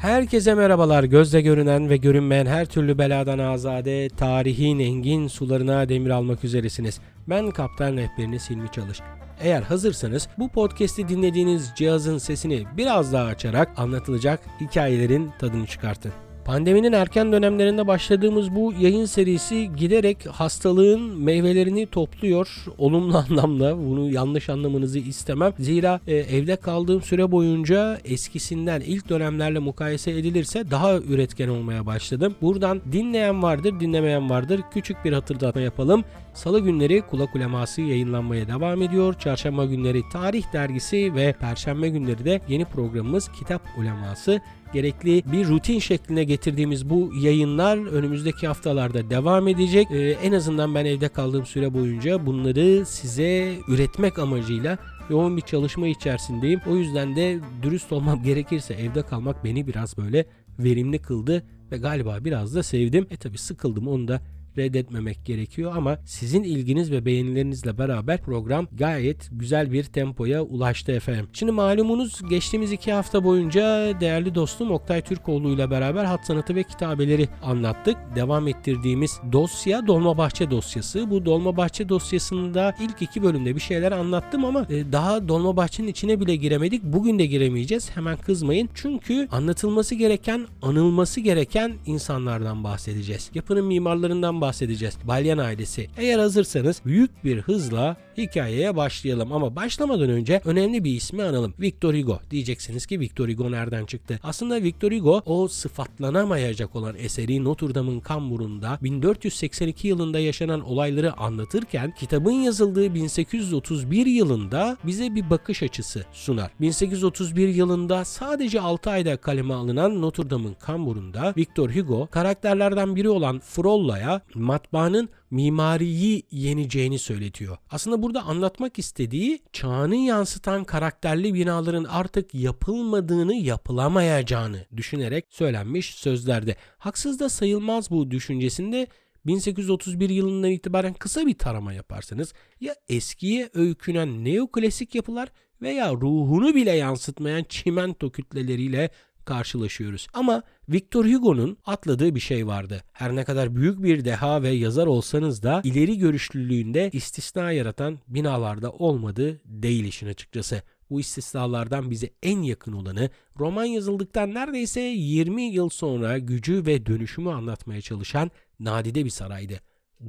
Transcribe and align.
Herkese 0.00 0.54
merhabalar. 0.54 1.04
Gözle 1.04 1.40
görünen 1.40 1.90
ve 1.90 1.96
görünmeyen 1.96 2.46
her 2.46 2.66
türlü 2.66 2.98
beladan 2.98 3.38
azade, 3.38 4.08
tarihin 4.08 4.78
engin 4.78 5.28
sularına 5.28 5.88
demir 5.88 6.10
almak 6.10 6.44
üzeresiniz. 6.44 7.00
Ben 7.28 7.50
kaptan 7.50 7.96
rehberiniz 7.96 8.50
Hilmi 8.50 8.70
Çalış. 8.72 9.00
Eğer 9.40 9.62
hazırsanız 9.62 10.28
bu 10.38 10.48
podcast'i 10.48 11.08
dinlediğiniz 11.08 11.72
cihazın 11.76 12.18
sesini 12.18 12.64
biraz 12.76 13.12
daha 13.12 13.24
açarak 13.24 13.68
anlatılacak 13.76 14.40
hikayelerin 14.60 15.30
tadını 15.38 15.66
çıkartın. 15.66 16.12
Pandeminin 16.44 16.92
erken 16.92 17.32
dönemlerinde 17.32 17.86
başladığımız 17.86 18.54
bu 18.54 18.72
yayın 18.80 19.04
serisi 19.04 19.70
giderek 19.76 20.26
hastalığın 20.26 21.00
meyvelerini 21.00 21.86
topluyor. 21.86 22.64
Olumlu 22.78 23.16
anlamda 23.16 23.78
bunu 23.78 24.10
yanlış 24.10 24.48
anlamanızı 24.48 24.98
istemem. 24.98 25.52
Zira 25.58 26.00
e, 26.06 26.16
evde 26.16 26.56
kaldığım 26.56 27.02
süre 27.02 27.32
boyunca 27.32 27.98
eskisinden 28.04 28.80
ilk 28.80 29.08
dönemlerle 29.08 29.58
mukayese 29.58 30.10
edilirse 30.10 30.70
daha 30.70 30.96
üretken 30.96 31.48
olmaya 31.48 31.86
başladım. 31.86 32.34
Buradan 32.42 32.80
dinleyen 32.92 33.42
vardır, 33.42 33.80
dinlemeyen 33.80 34.30
vardır. 34.30 34.60
Küçük 34.72 35.04
bir 35.04 35.12
hatırlatma 35.12 35.60
yapalım. 35.60 36.04
Salı 36.34 36.60
günleri 36.60 37.00
kulak 37.00 37.36
uleması 37.36 37.80
yayınlanmaya 37.80 38.48
devam 38.48 38.82
ediyor. 38.82 39.14
Çarşamba 39.14 39.64
günleri 39.64 40.02
tarih 40.12 40.52
dergisi 40.52 41.14
ve 41.14 41.32
perşembe 41.32 41.88
günleri 41.88 42.24
de 42.24 42.40
yeni 42.48 42.64
programımız 42.64 43.28
kitap 43.32 43.62
uleması 43.78 44.40
gerekli 44.72 45.22
bir 45.32 45.48
rutin 45.48 45.78
şekline 45.78 46.24
getirdiğimiz 46.24 46.90
bu 46.90 47.12
yayınlar 47.20 47.92
önümüzdeki 47.92 48.46
haftalarda 48.46 49.10
devam 49.10 49.48
edecek. 49.48 49.90
Ee, 49.90 50.10
en 50.10 50.32
azından 50.32 50.74
ben 50.74 50.84
evde 50.84 51.08
kaldığım 51.08 51.46
süre 51.46 51.74
boyunca 51.74 52.26
bunları 52.26 52.86
size 52.86 53.54
üretmek 53.68 54.18
amacıyla 54.18 54.78
yoğun 55.10 55.36
bir 55.36 55.42
çalışma 55.42 55.88
içerisindeyim. 55.88 56.60
O 56.70 56.76
yüzden 56.76 57.16
de 57.16 57.38
dürüst 57.62 57.92
olmam 57.92 58.22
gerekirse 58.24 58.74
evde 58.74 59.02
kalmak 59.02 59.44
beni 59.44 59.66
biraz 59.66 59.98
böyle 59.98 60.24
verimli 60.58 60.98
kıldı 60.98 61.42
ve 61.72 61.76
galiba 61.76 62.18
biraz 62.24 62.54
da 62.54 62.62
sevdim. 62.62 63.06
E 63.10 63.16
tabi 63.16 63.38
sıkıldım 63.38 63.88
onu 63.88 64.08
da 64.08 64.20
reddetmemek 64.58 65.24
gerekiyor 65.24 65.72
ama 65.76 65.98
sizin 66.04 66.42
ilginiz 66.42 66.92
ve 66.92 67.04
beğenilerinizle 67.04 67.78
beraber 67.78 68.22
program 68.22 68.66
gayet 68.72 69.28
güzel 69.32 69.72
bir 69.72 69.84
tempoya 69.84 70.42
ulaştı 70.42 70.92
efendim. 70.92 71.28
Şimdi 71.32 71.52
malumunuz 71.52 72.20
geçtiğimiz 72.30 72.72
iki 72.72 72.92
hafta 72.92 73.24
boyunca 73.24 73.62
değerli 74.00 74.34
dostum 74.34 74.70
Oktay 74.70 75.00
Türkoğlu 75.00 75.48
ile 75.48 75.70
beraber 75.70 76.04
hat 76.04 76.26
sanatı 76.26 76.54
ve 76.54 76.62
kitabeleri 76.62 77.28
anlattık. 77.42 77.96
Devam 78.16 78.48
ettirdiğimiz 78.48 79.20
dosya 79.32 79.86
Dolmabahçe 79.86 80.50
dosyası. 80.50 81.10
Bu 81.10 81.24
Dolmabahçe 81.24 81.88
dosyasında 81.88 82.74
ilk 82.80 83.02
iki 83.02 83.22
bölümde 83.22 83.56
bir 83.56 83.60
şeyler 83.60 83.92
anlattım 83.92 84.44
ama 84.44 84.66
e, 84.70 84.92
daha 84.92 85.28
Dolmabahçe'nin 85.28 85.88
içine 85.88 86.20
bile 86.20 86.36
giremedik. 86.36 86.84
Bugün 86.84 87.18
de 87.18 87.26
giremeyeceğiz. 87.26 87.90
Hemen 87.96 88.16
kızmayın. 88.16 88.68
Çünkü 88.74 89.28
anlatılması 89.30 89.94
gereken, 89.94 90.46
anılması 90.62 91.20
gereken 91.20 91.72
insanlardan 91.86 92.64
bahsedeceğiz. 92.64 93.30
Yapının 93.34 93.66
mimarlarından 93.66 94.39
bahsedeceğiz. 94.40 94.98
Balyan 95.04 95.38
ailesi. 95.38 95.88
Eğer 95.96 96.18
hazırsanız 96.18 96.82
büyük 96.86 97.24
bir 97.24 97.38
hızla 97.38 97.96
hikayeye 98.18 98.76
başlayalım 98.76 99.32
ama 99.32 99.56
başlamadan 99.56 100.10
önce 100.10 100.40
önemli 100.44 100.84
bir 100.84 100.94
ismi 100.94 101.22
analım. 101.22 101.54
Victor 101.60 101.94
Hugo. 101.94 102.20
Diyeceksiniz 102.30 102.86
ki 102.86 103.00
Victor 103.00 103.28
Hugo 103.28 103.50
nereden 103.50 103.84
çıktı? 103.84 104.20
Aslında 104.22 104.62
Victor 104.62 104.92
Hugo 104.92 105.22
o 105.26 105.48
sıfatlanamayacak 105.48 106.76
olan 106.76 106.96
eseri 106.98 107.44
Notre 107.44 107.74
Dame'ın 107.74 108.00
kamburunda 108.00 108.78
1482 108.82 109.88
yılında 109.88 110.18
yaşanan 110.18 110.60
olayları 110.60 111.16
anlatırken 111.16 111.94
kitabın 111.98 112.32
yazıldığı 112.32 112.94
1831 112.94 114.06
yılında 114.06 114.76
bize 114.84 115.14
bir 115.14 115.30
bakış 115.30 115.62
açısı 115.62 116.04
sunar. 116.12 116.50
1831 116.60 117.48
yılında 117.48 118.04
sadece 118.04 118.60
6 118.60 118.90
ayda 118.90 119.16
kaleme 119.16 119.54
alınan 119.54 120.02
Notre 120.02 120.30
Dame'ın 120.30 120.54
kamburunda 120.54 121.34
Victor 121.36 121.70
Hugo 121.70 122.06
karakterlerden 122.06 122.96
biri 122.96 123.08
olan 123.08 123.38
Frollo'ya 123.38 124.20
matbaanın 124.34 125.08
mimariyi 125.30 126.22
yeneceğini 126.30 126.98
söyletiyor. 126.98 127.58
Aslında 127.70 128.02
burada 128.02 128.22
anlatmak 128.22 128.78
istediği 128.78 129.42
çağını 129.52 129.96
yansıtan 129.96 130.64
karakterli 130.64 131.34
binaların 131.34 131.84
artık 131.84 132.34
yapılmadığını, 132.34 133.34
yapılamayacağını 133.34 134.66
düşünerek 134.76 135.26
söylenmiş 135.30 135.94
sözlerde. 135.94 136.56
Haksız 136.78 137.20
da 137.20 137.28
sayılmaz 137.28 137.90
bu 137.90 138.10
düşüncesinde 138.10 138.86
1831 139.26 140.10
yılından 140.10 140.50
itibaren 140.50 140.94
kısa 140.94 141.26
bir 141.26 141.38
tarama 141.38 141.72
yaparsanız 141.72 142.32
ya 142.60 142.74
eskiye 142.88 143.50
öykünen 143.54 144.24
neoklasik 144.24 144.94
yapılar 144.94 145.28
veya 145.62 145.92
ruhunu 145.92 146.54
bile 146.54 146.70
yansıtmayan 146.70 147.44
çimento 147.48 148.10
kütleleriyle 148.10 148.90
karşılaşıyoruz. 149.24 150.06
Ama 150.14 150.42
Victor 150.68 151.04
Hugo'nun 151.04 151.56
atladığı 151.66 152.14
bir 152.14 152.20
şey 152.20 152.46
vardı. 152.46 152.82
Her 152.92 153.16
ne 153.16 153.24
kadar 153.24 153.56
büyük 153.56 153.82
bir 153.82 154.04
deha 154.04 154.42
ve 154.42 154.48
yazar 154.48 154.86
olsanız 154.86 155.42
da 155.42 155.60
ileri 155.64 155.98
görüşlülüğünde 155.98 156.90
istisna 156.92 157.52
yaratan 157.52 157.98
binalarda 158.08 158.72
olmadı 158.72 159.40
değil 159.44 159.84
işin 159.84 160.06
açıkçası. 160.06 160.62
Bu 160.90 161.00
istisnalardan 161.00 161.90
bize 161.90 162.10
en 162.22 162.42
yakın 162.42 162.72
olanı 162.72 163.10
roman 163.38 163.64
yazıldıktan 163.64 164.34
neredeyse 164.34 164.80
20 164.80 165.42
yıl 165.42 165.68
sonra 165.68 166.18
gücü 166.18 166.66
ve 166.66 166.86
dönüşümü 166.86 167.30
anlatmaya 167.30 167.80
çalışan 167.80 168.30
nadide 168.60 169.04
bir 169.04 169.10
saraydı. 169.10 169.60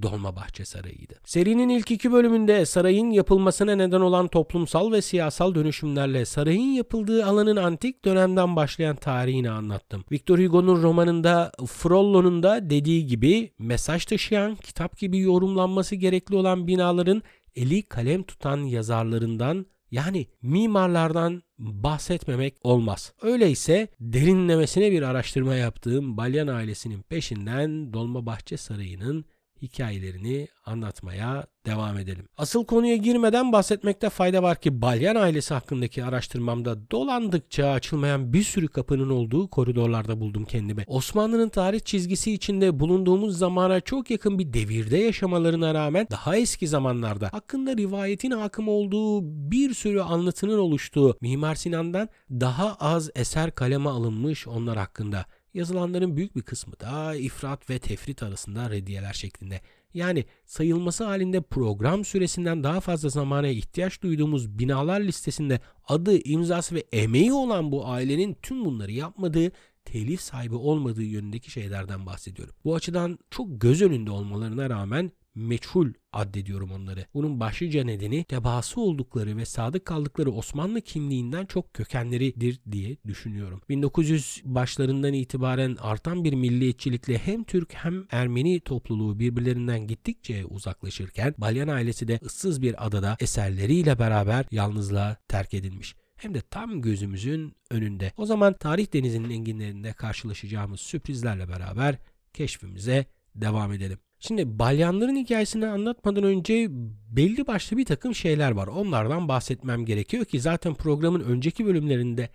Dolmabahçe 0.02 0.66
Sarayı'ydı. 0.66 1.16
Serinin 1.26 1.70
ilk 1.70 1.92
iki 1.92 2.12
bölümünde 2.12 2.66
sarayın 2.66 3.12
yapılmasına 3.12 3.76
neden 3.76 4.02
olan 4.02 4.28
toplumsal 4.28 4.92
ve 4.92 5.02
siyasal 5.02 5.56
dönüşümlerle 5.56 6.26
sarayın 6.26 6.72
yapıldığı 6.72 7.26
alanın 7.26 7.56
antik 7.56 8.06
dönemden 8.06 8.56
başlayan 8.56 8.96
tarihini 8.96 9.50
anlattım. 9.50 10.04
Victor 10.12 10.40
Hugo'nun 10.40 10.84
romanında 10.84 11.52
Frollo'nun 11.68 12.44
da 12.44 12.70
dediği 12.70 13.08
gibi 13.08 13.52
mesaj 13.60 14.06
taşıyan, 14.06 14.56
kitap 14.56 14.98
gibi 14.98 15.20
yorumlanması 15.20 15.96
gerekli 15.96 16.36
olan 16.36 16.68
binaların 16.68 17.22
eli 17.56 17.84
kalem 17.84 18.24
tutan 18.24 18.58
yazarlarından 18.58 19.66
yani 19.92 20.28
mimarlardan 20.42 21.44
bahsetmemek 21.60 22.56
olmaz. 22.64 23.14
Öyleyse 23.22 23.88
derinlemesine 24.00 24.92
bir 24.92 25.02
araştırma 25.02 25.56
yaptığım 25.56 26.18
Balyan 26.18 26.48
ailesinin 26.48 27.02
peşinden 27.02 27.94
Dolmabahçe 27.94 28.58
Sarayı'nın 28.58 29.26
hikayelerini 29.62 30.48
anlatmaya 30.66 31.48
devam 31.66 31.98
edelim. 31.98 32.28
Asıl 32.38 32.66
konuya 32.66 32.96
girmeden 32.96 33.52
bahsetmekte 33.52 34.10
fayda 34.10 34.44
var 34.44 34.62
ki 34.62 34.82
Balyan 34.82 35.16
ailesi 35.16 35.54
hakkındaki 35.54 36.04
araştırmamda 36.04 36.92
dolandıkça 36.92 37.68
açılmayan 37.68 38.34
bir 38.34 38.44
sürü 38.44 38.68
kapının 38.68 39.10
olduğu 39.10 39.48
koridorlarda 39.48 40.20
buldum 40.20 40.46
kendimi. 40.46 40.84
Osmanlı'nın 40.88 41.50
tarih 41.50 41.80
çizgisi 41.80 42.34
içinde 42.34 42.80
bulunduğumuz 42.80 43.38
zamana 43.38 43.82
çok 43.82 44.12
yakın 44.12 44.40
bir 44.40 44.54
devirde 44.54 44.98
yaşamalarına 44.98 45.74
rağmen 45.74 46.08
daha 46.12 46.38
eski 46.38 46.68
zamanlarda 46.68 47.30
hakkında 47.32 47.78
rivayetin 47.78 48.32
hakim 48.32 48.68
olduğu 48.68 49.22
bir 49.52 49.74
sürü 49.74 50.02
anlatının 50.02 50.60
oluştuğu 50.60 51.18
Mimar 51.22 51.56
Sinan'dan 51.56 52.10
daha 52.32 52.76
az 52.76 53.10
eser 53.16 53.56
kaleme 53.56 53.90
alınmış 53.90 54.48
onlar 54.48 54.78
hakkında. 54.78 55.26
Yazılanların 55.54 56.18
büyük 56.18 56.36
bir 56.36 56.42
kısmı 56.42 56.80
da 56.80 57.16
ifrat 57.16 57.70
ve 57.70 57.80
tefrit 57.80 58.24
arasında 58.24 58.70
reddiyeler 58.70 59.14
şeklinde. 59.14 59.62
Yani 59.94 60.26
sayılması 60.46 61.04
halinde 61.04 61.42
program 61.42 62.06
süresinden 62.06 62.64
daha 62.64 62.80
fazla 62.80 63.10
zamana 63.10 63.48
ihtiyaç 63.48 64.02
duyduğumuz 64.02 64.60
binalar 64.60 65.02
listesinde 65.02 65.60
adı, 65.88 66.18
imzası 66.24 66.76
ve 66.76 66.84
emeği 66.92 67.34
olan 67.34 67.72
bu 67.72 67.88
ailenin 67.88 68.38
tüm 68.42 68.66
bunları 68.66 68.92
yapmadığı, 68.92 69.52
telif 69.86 70.22
sahibi 70.22 70.56
olmadığı 70.56 71.04
yönündeki 71.04 71.52
şeylerden 71.52 72.06
bahsediyorum. 72.06 72.56
Bu 72.66 72.76
açıdan 72.76 73.20
çok 73.30 73.62
göz 73.62 73.82
önünde 73.82 74.12
olmalarına 74.12 74.70
rağmen 74.70 75.12
meçhul 75.36 75.94
addediyorum 76.14 76.72
onları. 76.72 77.06
Bunun 77.14 77.40
başlıca 77.40 77.84
nedeni 77.84 78.24
tebaası 78.24 78.82
oldukları 78.82 79.38
ve 79.38 79.46
sadık 79.46 79.86
kaldıkları 79.86 80.32
Osmanlı 80.32 80.82
kimliğinden 80.82 81.46
çok 81.46 81.74
kökenleridir 81.74 82.60
diye 82.72 82.98
düşünüyorum. 83.08 83.62
1900 83.70 84.42
başlarından 84.46 85.14
itibaren 85.14 85.78
artan 85.82 86.24
bir 86.24 86.34
milliyetçilikle 86.34 87.18
hem 87.18 87.44
Türk 87.44 87.74
hem 87.74 88.06
Ermeni 88.12 88.60
topluluğu 88.60 89.20
birbirlerinden 89.20 89.88
gittikçe 89.88 90.46
uzaklaşırken 90.46 91.36
Balyan 91.38 91.68
ailesi 91.68 92.08
de 92.08 92.20
ıssız 92.26 92.62
bir 92.62 92.88
adada 92.88 93.18
eserleriyle 93.20 94.00
beraber 94.00 94.46
yalnızlığa 94.52 95.18
terk 95.28 95.54
edilmiş 95.54 95.96
hem 96.22 96.34
de 96.34 96.42
tam 96.42 96.82
gözümüzün 96.82 97.56
önünde. 97.72 98.12
O 98.18 98.26
zaman 98.26 98.54
tarih 98.54 98.94
denizinin 98.94 99.30
enginlerinde 99.30 99.94
karşılaşacağımız 99.94 100.80
sürprizlerle 100.80 101.50
beraber 101.50 101.98
keşfimize 102.34 103.06
devam 103.36 103.74
edelim. 103.74 104.00
Şimdi 104.24 104.60
balyanların 104.60 105.16
hikayesini 105.16 105.68
anlatmadan 105.68 106.24
önce 106.24 106.68
belli 107.10 107.48
başlı 107.48 107.78
bir 107.78 107.86
takım 107.86 108.16
şeyler 108.16 108.52
var. 108.52 108.68
Onlardan 108.68 109.28
bahsetmem 109.28 109.86
gerekiyor 109.86 110.26
ki 110.26 110.40
zaten 110.40 110.74
programın 110.74 111.20
önceki 111.20 111.66
bölümlerinde 111.66 112.30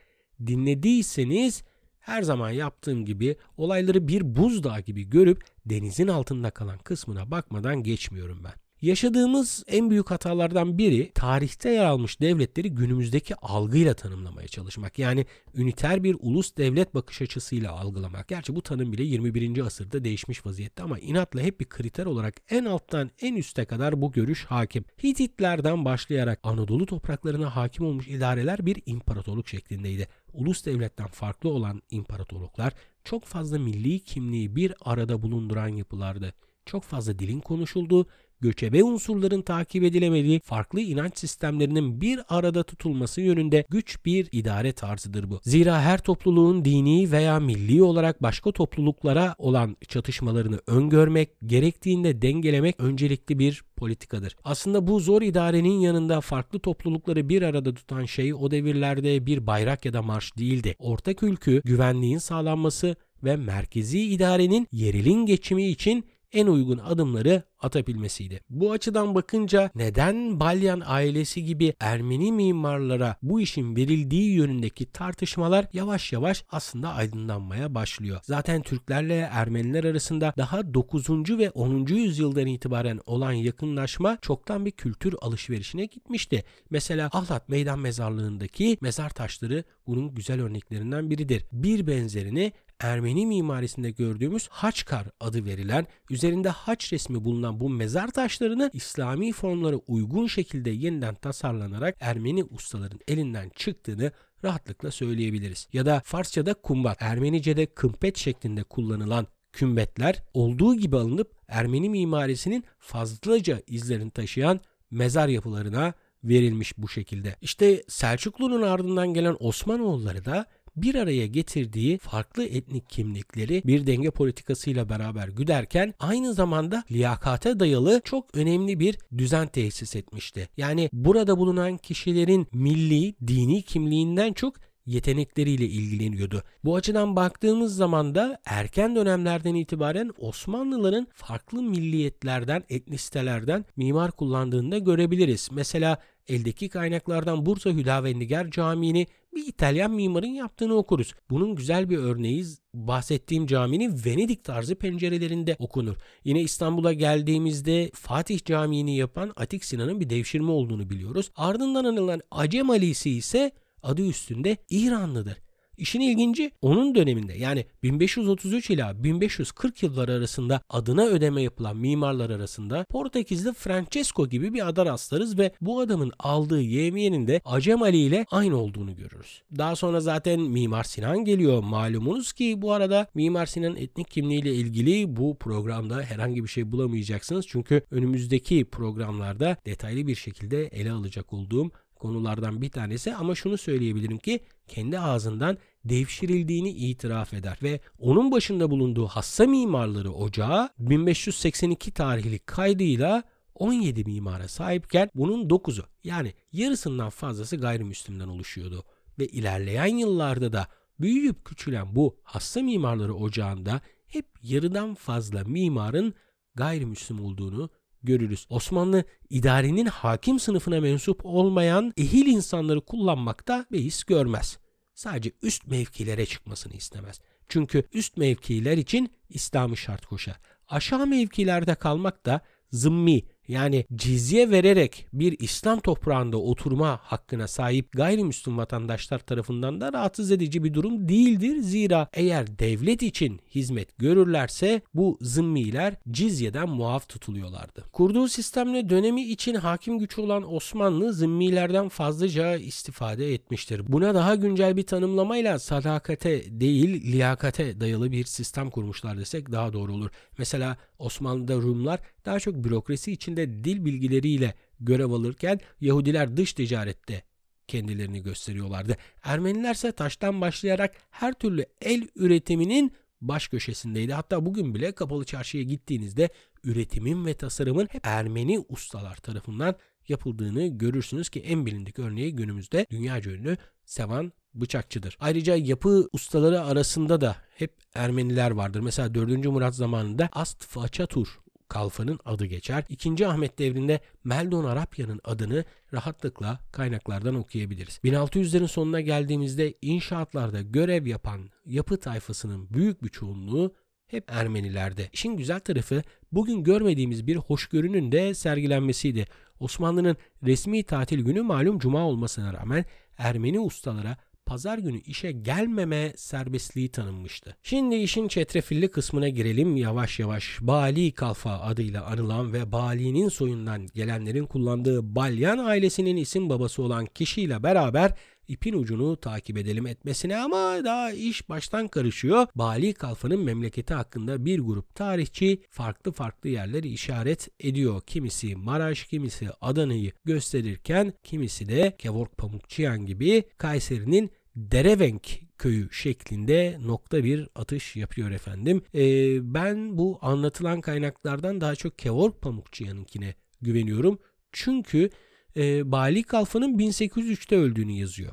dinlediyseniz 0.47 1.62
her 1.99 2.23
zaman 2.23 2.50
yaptığım 2.50 3.05
gibi 3.05 3.37
olayları 3.56 4.09
bir 4.09 4.37
buzdağı 4.37 4.81
gibi 4.81 5.11
görüp 5.11 5.44
denizin 5.67 6.09
altında 6.09 6.50
kalan 6.50 6.79
kısmına 6.79 7.31
bakmadan 7.31 7.83
geçmiyorum 7.83 8.44
ben. 8.44 8.66
Yaşadığımız 8.82 9.64
en 9.67 9.90
büyük 9.90 10.11
hatalardan 10.11 10.78
biri 10.78 11.12
tarihte 11.14 11.70
yer 11.70 11.84
almış 11.84 12.20
devletleri 12.20 12.70
günümüzdeki 12.70 13.37
algıyla 13.37 13.94
tanımlamaya 13.94 14.49
çalışmak. 14.49 14.99
Yani 14.99 15.26
üniter 15.55 16.05
bir 16.05 16.17
ulus 16.20 16.56
devlet 16.56 16.94
bakış 16.94 17.23
açısıyla 17.23 17.73
algılamak. 17.73 18.28
Gerçi 18.28 18.56
bu 18.56 18.62
tanım 18.62 18.93
bile 18.93 19.02
21. 19.02 19.58
asırda 19.58 20.05
değişmiş 20.05 20.46
vaziyette 20.46 20.82
ama 20.82 20.99
inatla 20.99 21.40
hep 21.40 21.61
bir 21.61 21.69
kriter 21.69 22.06
olarak 22.06 22.34
en 22.50 22.64
alttan 22.64 23.11
en 23.20 23.34
üste 23.34 23.64
kadar 23.64 24.00
bu 24.00 24.12
görüş 24.12 24.44
hakim. 24.44 24.84
Hititlerden 25.02 25.84
başlayarak 25.84 26.40
Anadolu 26.43 26.87
topraklarına 26.87 27.56
hakim 27.56 27.87
olmuş 27.87 28.08
idareler 28.08 28.67
bir 28.67 28.82
imparatorluk 28.87 29.49
şeklindeydi. 29.49 30.08
Ulus 30.32 30.67
devletten 30.67 31.06
farklı 31.06 31.49
olan 31.49 31.82
imparatorluklar 31.90 32.73
çok 33.05 33.25
fazla 33.25 33.58
milli 33.58 34.00
kimliği 34.00 34.56
bir 34.56 34.75
arada 34.81 35.23
bulunduran 35.23 35.69
yapılardı. 35.69 36.34
Çok 36.67 36.84
fazla 36.84 37.19
dilin 37.19 37.40
konuşulduğu 37.40 38.06
göçebe 38.41 38.85
unsurların 38.85 39.43
takip 39.43 39.85
edilemediği 39.85 40.41
farklı 40.41 40.81
inanç 40.81 41.19
sistemlerinin 41.19 42.00
bir 42.00 42.21
arada 42.29 42.62
tutulması 42.62 43.21
yönünde 43.21 43.65
güç 43.71 44.05
bir 44.05 44.29
idare 44.33 44.73
tarzıdır 44.73 45.31
bu. 45.31 45.41
Zira 45.43 45.83
her 45.83 45.99
topluluğun 45.99 46.65
dini 46.65 47.12
veya 47.12 47.41
milli 47.41 47.83
olarak 47.83 48.23
başka 48.23 48.53
topluluklara 48.53 49.35
olan 49.38 49.77
çatışmalarını 49.88 50.61
öngörmek, 50.67 51.31
gerektiğinde 51.47 52.23
dengelemek 52.23 52.81
öncelikli 52.81 53.38
bir 53.38 53.62
politikadır. 53.77 54.37
Aslında 54.44 54.87
bu 54.87 55.00
zor 55.00 55.23
idarenin 55.23 55.81
yanında 55.81 56.21
farklı 56.21 56.59
toplulukları 56.59 57.29
bir 57.29 57.43
arada 57.43 57.75
tutan 57.75 58.05
şey 58.05 58.35
o 58.35 58.50
devirlerde 58.50 59.27
bir 59.27 59.47
bayrak 59.47 59.85
ya 59.85 59.93
da 59.93 60.03
marş 60.03 60.38
değildi. 60.38 60.75
Ortak 60.79 61.23
ülkü, 61.23 61.62
güvenliğin 61.65 62.19
sağlanması 62.19 62.97
ve 63.25 63.37
merkezi 63.37 64.00
idarenin 64.00 64.69
yerilin 64.73 65.27
geçimi 65.27 65.69
için 65.69 66.05
en 66.32 66.46
uygun 66.46 66.78
adımları 66.78 67.43
atabilmesiydi. 67.61 68.40
Bu 68.50 68.73
açıdan 68.73 69.14
bakınca 69.14 69.70
neden 69.75 70.40
Balyan 70.40 70.82
ailesi 70.87 71.44
gibi 71.44 71.75
Ermeni 71.81 72.32
mimarlara 72.32 73.17
bu 73.23 73.40
işin 73.40 73.76
verildiği 73.76 74.34
yönündeki 74.34 74.93
tartışmalar 74.93 75.67
yavaş 75.73 76.12
yavaş 76.12 76.44
aslında 76.50 76.88
aydınlanmaya 76.88 77.75
başlıyor. 77.75 78.20
Zaten 78.23 78.62
Türklerle 78.62 79.28
Ermeniler 79.32 79.84
arasında 79.84 80.34
daha 80.37 80.75
9. 80.75 81.08
ve 81.38 81.50
10. 81.50 81.87
yüzyıldan 81.87 82.46
itibaren 82.46 83.00
olan 83.06 83.32
yakınlaşma 83.32 84.19
çoktan 84.23 84.67
bir 84.67 84.70
kültür 84.70 85.14
alışverişine 85.20 85.84
gitmişti. 85.84 86.44
Mesela 86.70 87.11
Ahlat 87.12 87.49
Meydan 87.49 87.78
Mezarlığı'ndaki 87.78 88.78
mezar 88.81 89.11
taşları 89.11 89.64
bunun 89.87 90.14
güzel 90.14 90.43
örneklerinden 90.43 91.11
biridir. 91.11 91.44
Bir 91.52 91.87
benzerini 91.87 92.52
Ermeni 92.81 93.26
mimarisinde 93.26 93.90
gördüğümüz 93.90 94.49
Haçkar 94.49 95.06
adı 95.20 95.44
verilen 95.44 95.87
üzerinde 96.11 96.49
haç 96.49 96.93
resmi 96.93 97.25
bulunan 97.25 97.61
bu 97.61 97.69
mezar 97.69 98.08
taşlarını 98.08 98.70
İslami 98.73 99.32
formlara 99.32 99.76
uygun 99.76 100.26
şekilde 100.26 100.70
yeniden 100.70 101.14
tasarlanarak 101.14 101.96
Ermeni 102.00 102.44
ustaların 102.44 103.00
elinden 103.08 103.49
çıktığını 103.49 104.12
rahatlıkla 104.44 104.90
söyleyebiliriz. 104.90 105.69
Ya 105.73 105.87
da 105.87 106.02
Farsçada 106.05 106.55
kumbat, 106.55 107.02
Ermenice'de 107.02 107.67
kımpet 107.67 108.19
şeklinde 108.19 108.62
kullanılan 108.62 109.26
kümbetler 109.52 110.23
olduğu 110.34 110.75
gibi 110.75 110.96
alınıp 110.96 111.32
Ermeni 111.49 111.90
mimarisinin 111.90 112.64
fazlaca 112.78 113.62
izlerini 113.67 114.11
taşıyan 114.11 114.61
mezar 114.90 115.28
yapılarına 115.28 115.94
verilmiş 116.25 116.78
bu 116.78 116.88
şekilde. 116.88 117.37
İşte 117.40 117.82
Selçuklu'nun 117.88 118.62
ardından 118.62 119.14
gelen 119.14 119.37
Osmanoğulları 119.40 120.25
da 120.25 120.46
bir 120.76 120.94
araya 120.94 121.26
getirdiği 121.26 121.99
farklı 121.99 122.44
etnik 122.44 122.90
kimlikleri 122.90 123.62
bir 123.64 123.87
denge 123.87 124.11
politikasıyla 124.11 124.88
beraber 124.88 125.28
güderken 125.28 125.94
aynı 126.00 126.34
zamanda 126.34 126.84
liyakate 126.90 127.61
dayalı 127.61 128.00
çok 128.05 128.37
önemli 128.37 128.81
bir 128.81 128.99
düzen 129.19 129.46
tesis 129.46 129.96
etmişti. 129.96 130.49
Yani 130.56 130.90
burada 130.93 131.38
bulunan 131.38 131.76
kişilerin 131.76 132.46
milli, 132.52 133.14
dini 133.26 133.62
kimliğinden 133.62 134.32
çok 134.32 134.55
yetenekleriyle 134.87 135.64
ilgileniyordu. 135.64 136.43
Bu 136.64 136.76
açıdan 136.76 137.17
baktığımız 137.17 137.76
zaman 137.76 138.14
da 138.14 138.38
erken 138.44 138.96
dönemlerden 138.96 139.55
itibaren 139.55 140.11
Osmanlıların 140.19 141.06
farklı 141.14 141.62
milliyetlerden, 141.62 142.64
etnisitelerden 142.69 143.64
mimar 143.76 144.12
kullandığını 144.12 144.73
da 144.73 144.78
görebiliriz. 144.78 145.49
Mesela 145.52 145.99
eldeki 146.28 146.69
kaynaklardan 146.69 147.46
Bursa 147.46 147.70
Hüdavendigar 147.70 148.50
Camii'ni 148.50 149.06
bir 149.37 149.47
İtalyan 149.47 149.91
mimarın 149.91 150.27
yaptığını 150.27 150.75
okuruz. 150.75 151.15
Bunun 151.31 151.55
güzel 151.56 151.91
bir 151.91 151.99
örneği 151.99 152.44
bahsettiğim 152.75 153.47
caminin 153.47 154.00
Venedik 154.06 154.44
tarzı 154.44 154.75
pencerelerinde 154.75 155.56
okunur. 155.59 155.97
Yine 156.25 156.43
İstanbul'a 156.43 156.93
geldiğimizde 156.93 157.91
Fatih 157.94 158.44
Camii'ni 158.44 158.97
yapan 158.97 159.33
Atik 159.37 159.65
Sinan'ın 159.65 160.00
bir 160.00 160.11
devşirme 160.11 160.50
olduğunu 160.50 160.91
biliyoruz. 160.91 161.31
Ardından 161.37 161.85
anılan 161.85 162.21
Acem 162.31 162.71
Ali'si 162.71 163.11
ise 163.11 163.53
adı 163.83 164.09
üstünde 164.09 164.56
İranlıdır. 164.71 165.46
İşin 165.78 166.00
ilginci 166.00 166.50
onun 166.62 166.94
döneminde 166.94 167.34
yani 167.34 167.67
1533 167.82 168.70
ila 168.70 169.05
1540 169.05 169.82
yılları 169.82 170.12
arasında 170.12 170.61
adına 170.69 171.06
ödeme 171.06 171.43
yapılan 171.43 171.76
mimarlar 171.76 172.31
arasında 172.31 172.84
Portekizli 172.90 173.52
Francesco 173.52 174.28
gibi 174.28 174.55
bir 174.55 174.69
ada 174.69 174.87
rastlarız 174.87 175.38
ve 175.38 175.52
bu 175.61 175.81
adamın 175.81 176.12
aldığı 176.19 176.61
yevmiyenin 176.61 177.26
de 177.26 177.40
Acem 177.44 177.82
Ali 177.82 177.96
ile 177.99 178.26
aynı 178.31 178.56
olduğunu 178.56 178.96
görürüz. 178.96 179.43
Daha 179.58 179.76
sonra 179.76 180.00
zaten 180.00 180.40
Mimar 180.40 180.84
Sinan 180.84 181.25
geliyor 181.25 181.62
malumunuz 181.62 182.32
ki 182.32 182.62
bu 182.62 182.73
arada 182.73 183.06
Mimar 183.14 183.46
Sinan 183.46 183.76
etnik 183.76 184.11
kimliğiyle 184.11 184.55
ilgili 184.55 185.17
bu 185.17 185.37
programda 185.38 186.02
herhangi 186.02 186.44
bir 186.44 186.49
şey 186.49 186.73
bulamayacaksınız. 186.73 187.46
Çünkü 187.49 187.82
önümüzdeki 187.90 188.64
programlarda 188.64 189.56
detaylı 189.67 190.06
bir 190.06 190.14
şekilde 190.14 190.67
ele 190.67 190.93
alacak 190.93 191.32
olduğum 191.32 191.70
konulardan 191.99 192.63
bir 192.63 192.71
tanesi 192.71 193.15
ama 193.15 193.35
şunu 193.35 193.59
söyleyebilirim 193.59 194.19
ki 194.19 194.41
kendi 194.69 194.99
ağzından 194.99 195.59
devşirildiğini 195.85 196.71
itiraf 196.71 197.35
eder 197.35 197.59
ve 197.63 197.81
onun 197.99 198.33
başında 198.33 198.71
bulunduğu 198.71 199.07
hassa 199.07 199.47
mimarları 199.47 200.11
ocağı 200.13 200.69
1582 200.79 201.91
tarihli 201.91 202.39
kaydıyla 202.39 203.23
17 203.55 204.05
mimara 204.05 204.49
sahipken 204.49 205.11
bunun 205.15 205.49
9'u 205.49 205.85
yani 206.05 206.35
yarısından 206.53 207.11
fazlası 207.11 207.57
gayrimüslimden 207.57 208.29
oluşuyordu. 208.29 208.85
Ve 209.19 209.27
ilerleyen 209.27 209.97
yıllarda 209.97 210.53
da 210.53 210.67
büyüyüp 211.01 211.45
küçülen 211.45 211.97
bu 211.97 212.17
hassa 212.23 212.63
mimarları 212.63 213.15
ocağında 213.15 213.81
hep 214.07 214.27
yarıdan 214.43 214.95
fazla 214.95 215.45
mimarın 215.45 216.15
gayrimüslim 216.55 217.25
olduğunu 217.25 217.71
görürüz. 218.03 218.47
Osmanlı 218.51 219.05
idarenin 219.31 219.87
hakim 219.87 220.41
sınıfına 220.41 220.81
mensup 220.81 221.21
olmayan 221.25 221.93
ehil 221.97 222.27
insanları 222.27 222.81
kullanmakta 222.81 223.67
beis 223.73 224.05
görmez. 224.05 224.59
Sadece 224.95 225.33
üst 225.43 225.67
mevkilere 225.67 226.26
çıkmasını 226.26 226.75
istemez. 226.75 227.21
Çünkü 227.49 227.88
üst 227.93 228.17
mevkiler 228.17 228.76
için 228.76 229.11
İslam'ı 229.29 229.76
şart 229.76 230.07
koşar. 230.07 230.37
Aşağı 230.69 231.07
mevkilerde 231.07 231.75
kalmak 231.75 232.26
da 232.26 232.41
zımmi 232.73 233.23
yani 233.49 233.85
cizye 233.95 234.50
vererek 234.50 235.07
bir 235.12 235.38
İslam 235.38 235.81
toprağında 235.81 236.37
oturma 236.37 237.00
hakkına 237.03 237.49
sahip 237.49 237.93
gayrimüslim 237.93 238.59
vatandaşlar 238.59 239.19
tarafından 239.19 239.81
da 239.81 239.93
rahatsız 239.93 240.31
edici 240.31 240.65
bir 240.65 240.75
durum 240.75 241.09
değildir. 241.09 241.57
Zira 241.61 242.09
eğer 242.12 242.59
devlet 242.59 243.03
için 243.03 243.41
hizmet 243.55 243.99
görürlerse 243.99 244.81
bu 244.95 245.19
zımmiler 245.21 245.95
cizyeden 246.11 246.69
muaf 246.69 247.09
tutuluyorlardı. 247.09 247.85
Kurduğu 247.93 248.29
sistemle 248.29 248.88
dönemi 248.88 249.23
için 249.23 249.55
hakim 249.55 249.99
güç 249.99 250.19
olan 250.19 250.55
Osmanlı 250.55 251.12
zımmilerden 251.12 251.88
fazlaca 251.88 252.57
istifade 252.57 253.35
etmiştir. 253.35 253.83
Buna 253.88 254.15
daha 254.15 254.35
güncel 254.35 254.76
bir 254.76 254.87
tanımlamayla 254.87 255.59
sadakate 255.59 256.61
değil 256.61 257.12
liyakate 257.12 257.81
dayalı 257.81 258.12
bir 258.12 258.25
sistem 258.25 258.71
kurmuşlar 258.71 259.19
desek 259.19 259.53
daha 259.53 259.73
doğru 259.73 259.93
olur. 259.93 260.11
Mesela 260.38 260.76
Osmanlı'da 260.99 261.55
Rumlar 261.55 262.00
daha 262.25 262.41
çok 262.41 262.55
bürokrasi 262.55 263.12
içinde 263.37 263.64
dil 263.64 263.85
bilgileriyle 263.85 264.55
görev 264.81 265.11
alırken 265.11 265.61
Yahudiler 265.81 266.37
dış 266.37 266.52
ticarette 266.52 267.23
kendilerini 267.69 268.23
gösteriyorlardı. 268.23 268.97
Ermeniler 269.23 269.75
ise 269.75 269.93
taştan 269.93 270.40
başlayarak 270.40 270.95
her 271.11 271.33
türlü 271.33 271.66
el 271.81 272.09
üretiminin 272.16 272.93
baş 273.21 273.49
köşesindeydi. 273.49 274.12
Hatta 274.12 274.47
bugün 274.47 274.75
bile 274.75 274.93
kapalı 274.93 275.25
çarşıya 275.25 275.62
gittiğinizde 275.62 276.28
üretimin 276.64 277.26
ve 277.26 277.35
tasarımın 277.35 277.88
hep 277.90 278.07
Ermeni 278.07 278.64
ustalar 278.69 279.16
tarafından 279.16 279.76
yapıldığını 280.09 280.66
görürsünüz 280.66 281.28
ki 281.28 281.40
en 281.40 281.66
bilindik 281.66 281.99
örneği 281.99 282.37
günümüzde 282.37 282.87
dünyaca 282.90 283.31
ünlü 283.31 283.57
Sevan 283.85 284.33
bıçakçıdır. 284.55 285.16
Ayrıca 285.21 285.57
yapı 285.57 286.09
ustaları 286.12 286.62
arasında 286.62 287.21
da 287.21 287.37
hep 287.57 287.73
Ermeniler 287.95 288.50
vardır. 288.50 288.81
Mesela 288.81 289.14
4. 289.14 289.47
Murat 289.47 289.75
zamanında 289.75 290.28
Ast 290.33 290.64
Façatur 290.64 291.46
kalfanın 291.68 292.20
adı 292.25 292.46
geçer. 292.46 292.85
2. 292.88 293.26
Ahmet 293.26 293.58
devrinde 293.58 294.00
Meldon 294.25 294.64
Arapya'nın 294.64 295.20
adını 295.25 295.64
rahatlıkla 295.94 296.61
kaynaklardan 296.73 297.35
okuyabiliriz. 297.35 298.00
1600'lerin 298.04 298.68
sonuna 298.68 299.00
geldiğimizde 299.00 299.75
inşaatlarda 299.82 300.62
görev 300.62 301.06
yapan 301.06 301.50
yapı 301.66 302.00
tayfasının 302.00 302.70
büyük 302.70 303.02
bir 303.02 303.08
çoğunluğu 303.08 303.75
hep 304.06 304.32
Ermenilerde. 304.32 305.08
İşin 305.12 305.37
güzel 305.37 305.61
tarafı 305.61 306.02
bugün 306.32 306.64
görmediğimiz 306.64 307.26
bir 307.26 307.37
hoşgörünün 307.37 308.12
de 308.12 308.35
sergilenmesiydi. 308.35 309.26
Osmanlı'nın 309.61 310.16
resmi 310.42 310.85
tatil 310.85 311.20
günü 311.20 311.42
malum 311.42 311.78
cuma 311.78 312.06
olmasına 312.06 312.52
rağmen 312.52 312.85
Ermeni 313.18 313.61
ustalara 313.61 314.16
pazar 314.47 314.79
günü 314.79 315.00
işe 315.00 315.33
gelmeme 315.33 316.12
serbestliği 316.17 316.88
tanınmıştı. 316.88 317.57
Şimdi 317.62 317.95
işin 317.95 318.29
çetrefilli 318.29 318.88
kısmına 318.91 319.29
girelim 319.29 319.76
yavaş 319.76 320.19
yavaş. 320.19 320.59
Bali 320.61 321.12
Kalfa 321.12 321.61
adıyla 321.61 322.07
anılan 322.07 322.53
ve 322.53 322.73
Bali'nin 322.73 323.29
soyundan 323.29 323.87
gelenlerin 323.87 324.47
kullandığı 324.47 325.15
Balyan 325.15 325.59
ailesinin 325.59 326.17
isim 326.17 326.49
babası 326.49 326.83
olan 326.83 327.07
kişiyle 327.07 327.62
beraber 327.62 328.12
ipin 328.49 328.73
ucunu 328.73 329.17
takip 329.17 329.59
edelim 329.59 329.87
etmesine 329.87 330.37
ama 330.37 330.85
daha 330.85 331.12
iş 331.12 331.49
baştan 331.49 331.88
karışıyor. 331.88 332.47
Bali 332.55 332.95
Kalfa'nın 332.95 333.41
memleketi 333.41 333.95
hakkında 333.95 334.45
bir 334.45 334.59
grup 334.59 334.95
tarihçi 334.95 335.62
farklı 335.71 336.12
farklı 336.12 336.49
yerleri 336.49 336.88
işaret 336.88 337.49
ediyor. 337.61 338.03
Kimisi 338.07 338.57
Maraş, 338.57 339.05
kimisi 339.05 339.49
Adana'yı 339.61 340.12
gösterirken 340.25 341.12
kimisi 341.23 341.69
de 341.69 341.95
Kevork 341.99 342.37
Pamukçıyan 342.37 343.07
gibi 343.07 343.45
Kayseri'nin 343.59 344.31
Derevenk 344.57 345.41
köyü 345.59 345.89
şeklinde 345.93 346.79
nokta 346.83 347.25
bir 347.25 347.49
atış 347.55 347.97
yapıyor 347.97 348.31
efendim. 348.31 348.83
Ee, 348.95 349.55
ben 349.55 349.99
bu 349.99 350.19
anlatılan 350.23 350.81
kaynaklardan 350.81 351.61
daha 351.61 351.75
çok 351.75 351.99
Kevork 351.99 352.43
Pamukçıyan'ınkine 352.43 353.35
güveniyorum. 353.63 354.19
Çünkü 354.53 355.11
e, 355.57 355.93
Bali 355.93 356.23
Kalfa'nın 356.23 356.79
1803'te 356.79 357.57
öldüğünü 357.57 357.93
yazıyor. 357.93 358.33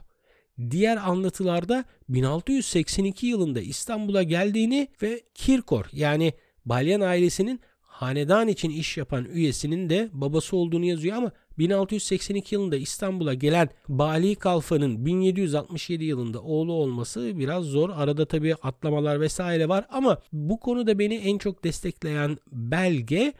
Diğer 0.72 0.98
anlatılarda 0.98 1.86
1682 2.10 3.27
yılında 3.27 3.62
İstanbul'a 3.62 4.24
geldiğini 4.24 4.88
ve 5.01 5.22
Kirkor 5.34 5.86
yani 5.92 6.34
Balyan 6.65 7.01
ailesinin 7.01 7.60
hanedan 7.82 8.48
için 8.48 8.70
iş 8.70 8.98
yapan 8.98 9.25
üyesinin 9.25 9.89
de 9.89 10.10
babası 10.13 10.58
olduğunu 10.58 10.86
yazıyor 10.86 11.18
ama 11.18 11.32
1682 11.57 12.55
yılında 12.55 12.75
İstanbul'a 12.75 13.33
gelen 13.33 13.69
Bali 13.89 14.36
Kalfa'nın 14.36 15.05
1767 15.05 16.05
yılında 16.05 16.41
oğlu 16.41 16.74
olması 16.74 17.39
biraz 17.39 17.63
zor. 17.65 17.89
Arada 17.89 18.25
tabii 18.25 18.55
atlamalar 18.55 19.22
vesaire 19.22 19.69
var 19.69 19.86
ama 19.89 20.17
bu 20.33 20.60
konuda 20.60 21.00
beni 21.00 21.15
en 21.15 21.38
çok 21.38 21.63
destekleyen 21.63 22.38
belge 22.51 23.33